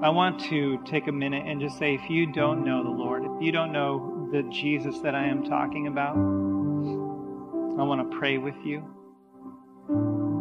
I 0.07 0.09
want 0.09 0.39
to 0.51 0.79
take 0.85 1.07
a 1.07 1.11
minute 1.11 1.45
and 1.45 1.59
just 1.59 1.77
say 1.77 1.93
if 1.93 2.09
you 2.09 2.31
don't 2.31 2.63
know 2.63 2.81
the 2.81 2.89
Lord, 2.89 3.25
if 3.25 3.41
you 3.41 3.51
don't 3.51 3.73
know 3.73 4.29
the 4.31 4.43
Jesus 4.43 4.99
that 4.99 5.13
I 5.13 5.25
am 5.27 5.43
talking 5.43 5.87
about, 5.87 6.15
I 6.15 7.83
want 7.83 8.09
to 8.09 8.17
pray 8.17 8.37
with 8.37 8.55
you. 8.63 8.85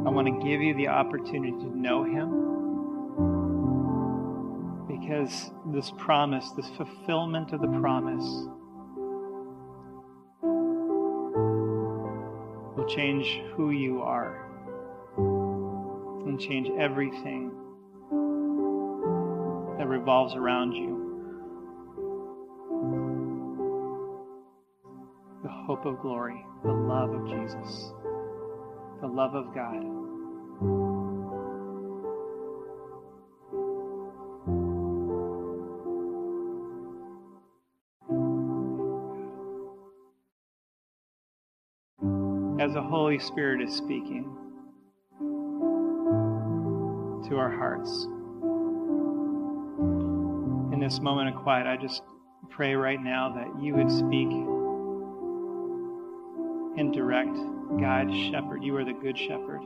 I 0.06 0.10
want 0.10 0.28
to 0.28 0.48
give 0.48 0.60
you 0.60 0.72
the 0.72 0.86
opportunity 0.86 1.50
to 1.50 1.76
know 1.76 2.04
Him. 2.04 2.44
Because 4.86 5.50
this 5.74 5.92
promise, 5.98 6.48
this 6.52 6.68
fulfillment 6.76 7.52
of 7.52 7.60
the 7.60 7.66
promise, 7.66 8.22
will 12.76 12.86
change 12.86 13.42
who 13.56 13.72
you 13.72 14.00
are 14.00 14.46
and 15.16 16.38
change 16.38 16.70
everything 16.78 17.55
that 19.78 19.86
revolves 19.88 20.34
around 20.34 20.72
you. 20.72 21.02
The 25.42 25.50
hope 25.50 25.84
of 25.84 26.00
glory, 26.00 26.44
the 26.64 26.72
love 26.72 27.10
of 27.10 27.28
Jesus, 27.28 27.92
the 29.00 29.06
love 29.06 29.34
of 29.34 29.54
God. 29.54 29.84
As 42.58 42.72
the 42.72 42.82
Holy 42.82 43.18
Spirit 43.18 43.60
is 43.60 43.74
speaking 43.74 44.34
to 47.28 47.36
our 47.36 47.50
hearts 47.50 48.08
this 50.86 51.00
moment 51.00 51.34
of 51.34 51.42
quiet, 51.42 51.66
I 51.66 51.76
just 51.76 52.00
pray 52.48 52.76
right 52.76 53.02
now 53.02 53.34
that 53.34 53.60
you 53.60 53.74
would 53.74 53.90
speak 53.90 54.28
and 56.78 56.94
direct, 56.94 57.36
guide, 57.80 58.08
shepherd. 58.30 58.62
You 58.62 58.76
are 58.76 58.84
the 58.84 58.92
good 58.92 59.18
shepherd. 59.18 59.62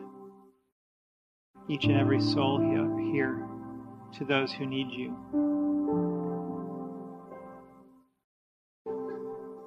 Each 1.69 1.85
and 1.85 1.99
every 1.99 2.23
soul 2.23 2.59
here, 2.59 2.89
here 3.13 3.47
to 4.17 4.25
those 4.25 4.51
who 4.51 4.65
need 4.65 4.91
you. 4.93 5.15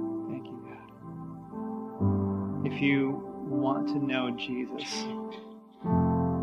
Father. 0.04 0.30
Thank 0.30 0.46
you, 0.46 0.58
God. 0.70 2.68
If 2.72 2.80
you 2.80 3.20
want 3.48 3.88
to 3.88 3.98
know 3.98 4.30
Jesus, 4.38 5.06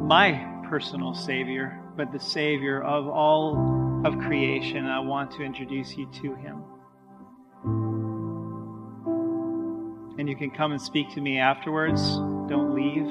my 0.08 0.64
personal 0.70 1.12
Savior, 1.12 1.78
but 1.94 2.10
the 2.12 2.18
Savior 2.18 2.82
of 2.82 3.06
all 3.06 4.02
of 4.06 4.18
creation. 4.20 4.86
I 4.86 5.00
want 5.00 5.30
to 5.32 5.42
introduce 5.42 5.98
you 5.98 6.06
to 6.22 6.34
Him. 6.34 6.64
And 10.18 10.26
you 10.26 10.34
can 10.34 10.50
come 10.50 10.72
and 10.72 10.80
speak 10.80 11.12
to 11.14 11.20
me 11.20 11.38
afterwards. 11.38 12.00
Don't 12.48 12.74
leave. 12.74 13.04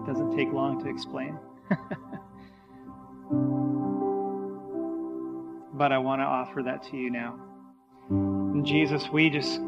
It 0.00 0.06
doesn't 0.10 0.34
take 0.34 0.50
long 0.54 0.82
to 0.82 0.88
explain. 0.88 1.38
but 5.74 5.92
I 5.92 5.98
want 5.98 6.22
to 6.22 6.24
offer 6.24 6.62
that 6.62 6.82
to 6.84 6.96
you 6.96 7.10
now. 7.10 7.38
And 8.08 8.64
Jesus, 8.64 9.06
we 9.12 9.28
just 9.28 9.60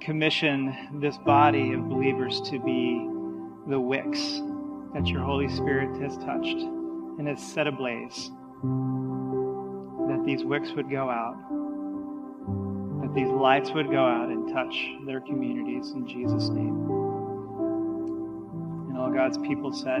commission 0.00 1.00
this 1.00 1.18
body 1.18 1.72
of 1.72 1.88
believers 1.88 2.40
to 2.42 2.58
be 2.58 3.08
the 3.68 3.78
wicks 3.78 4.40
that 4.94 5.06
your 5.06 5.22
Holy 5.22 5.48
Spirit 5.48 6.00
has 6.00 6.16
touched 6.18 6.56
and 6.56 7.26
has 7.28 7.42
set 7.42 7.66
ablaze. 7.66 8.30
That 10.08 10.22
these 10.24 10.44
wicks 10.44 10.72
would 10.72 10.90
go 10.90 11.10
out, 11.10 11.36
that 13.02 13.14
these 13.14 13.28
lights 13.28 13.70
would 13.72 13.90
go 13.90 14.04
out 14.04 14.28
and 14.28 14.52
touch 14.52 14.74
their 15.06 15.20
communities 15.20 15.90
in 15.90 16.06
Jesus' 16.06 16.48
name. 16.48 16.76
And 18.88 18.98
all 18.98 19.10
God's 19.10 19.38
people 19.38 19.72
said, 19.72 20.00